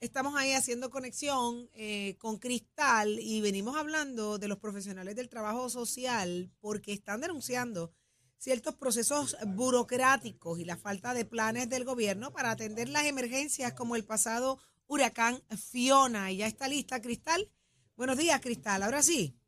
Estamos 0.00 0.34
ahí 0.36 0.52
haciendo 0.52 0.90
conexión 0.90 1.70
eh, 1.74 2.16
con 2.18 2.38
Cristal 2.38 3.18
y 3.18 3.40
venimos 3.40 3.76
hablando 3.76 4.38
de 4.38 4.48
los 4.48 4.58
profesionales 4.58 5.16
del 5.16 5.28
trabajo 5.28 5.70
social 5.70 6.50
porque 6.60 6.92
están 6.92 7.20
denunciando 7.20 7.92
ciertos 8.36 8.74
procesos 8.74 9.36
burocráticos 9.46 10.60
y 10.60 10.64
la 10.64 10.76
falta 10.76 11.14
de 11.14 11.24
planes 11.24 11.68
del 11.68 11.84
gobierno 11.84 12.32
para 12.32 12.50
atender 12.50 12.88
las 12.88 13.04
emergencias 13.04 13.72
como 13.72 13.96
el 13.96 14.04
pasado 14.04 14.58
huracán 14.86 15.42
Fiona. 15.56 16.30
Y 16.30 16.38
ya 16.38 16.46
está 16.46 16.68
lista, 16.68 17.00
Cristal. 17.00 17.50
Buenos 17.96 18.18
días, 18.18 18.40
Cristal. 18.40 18.82
Ahora 18.82 19.02
sí 19.02 19.38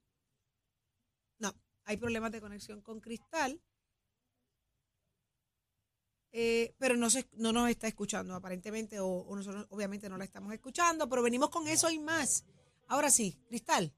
hay 1.89 1.97
problemas 1.97 2.31
de 2.31 2.43
conexión 2.43 2.83
con 2.83 3.01
Cristal. 3.01 3.63
Eh, 6.33 6.75
pero 6.79 6.97
no, 6.97 7.09
se, 7.09 7.27
no 7.37 7.53
nos 7.53 7.71
está 7.71 7.89
escuchando 7.89 8.35
aparentemente, 8.35 9.01
o, 9.01 9.25
nosotros 9.35 9.67
obviamente 9.71 10.09
no 10.09 10.19
la 10.19 10.25
estamos 10.25 10.53
escuchando, 10.53 11.09
pero 11.09 11.23
venimos 11.23 11.51
con 11.51 11.67
eso 11.69 11.91
y 11.91 11.99
más. 11.99 12.45
Ahora 12.89 13.11
sí, 13.11 13.39
Cristal. 13.49 13.93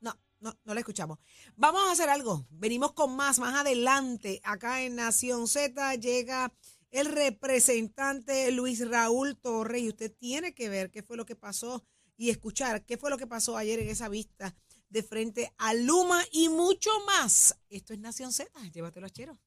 No, 0.00 0.16
no, 0.40 0.56
no 0.64 0.74
la 0.74 0.80
escuchamos. 0.80 1.18
Vamos 1.56 1.82
a 1.82 1.92
hacer 1.92 2.08
algo. 2.08 2.46
Venimos 2.50 2.92
con 2.92 3.14
más, 3.16 3.38
más 3.38 3.54
adelante. 3.54 4.40
Acá 4.44 4.82
en 4.82 4.96
Nación 4.96 5.48
Z 5.48 5.94
llega 5.96 6.52
el 6.90 7.06
representante 7.06 8.50
Luis 8.52 8.86
Raúl 8.88 9.36
Torres 9.36 9.82
y 9.82 9.88
usted 9.88 10.12
tiene 10.12 10.54
que 10.54 10.68
ver 10.68 10.90
qué 10.90 11.02
fue 11.02 11.16
lo 11.16 11.26
que 11.26 11.36
pasó 11.36 11.84
y 12.16 12.30
escuchar 12.30 12.84
qué 12.84 12.96
fue 12.96 13.10
lo 13.10 13.18
que 13.18 13.26
pasó 13.26 13.56
ayer 13.56 13.80
en 13.80 13.88
esa 13.88 14.08
vista 14.08 14.54
de 14.90 15.02
frente 15.02 15.52
a 15.56 15.74
Luma 15.74 16.22
y 16.30 16.48
mucho 16.50 16.90
más. 17.06 17.56
Esto 17.70 17.94
es 17.94 17.98
Nación 17.98 18.32
Z, 18.32 18.50
llévatelo 18.70 19.06
a 19.06 19.10
Chero. 19.10 19.38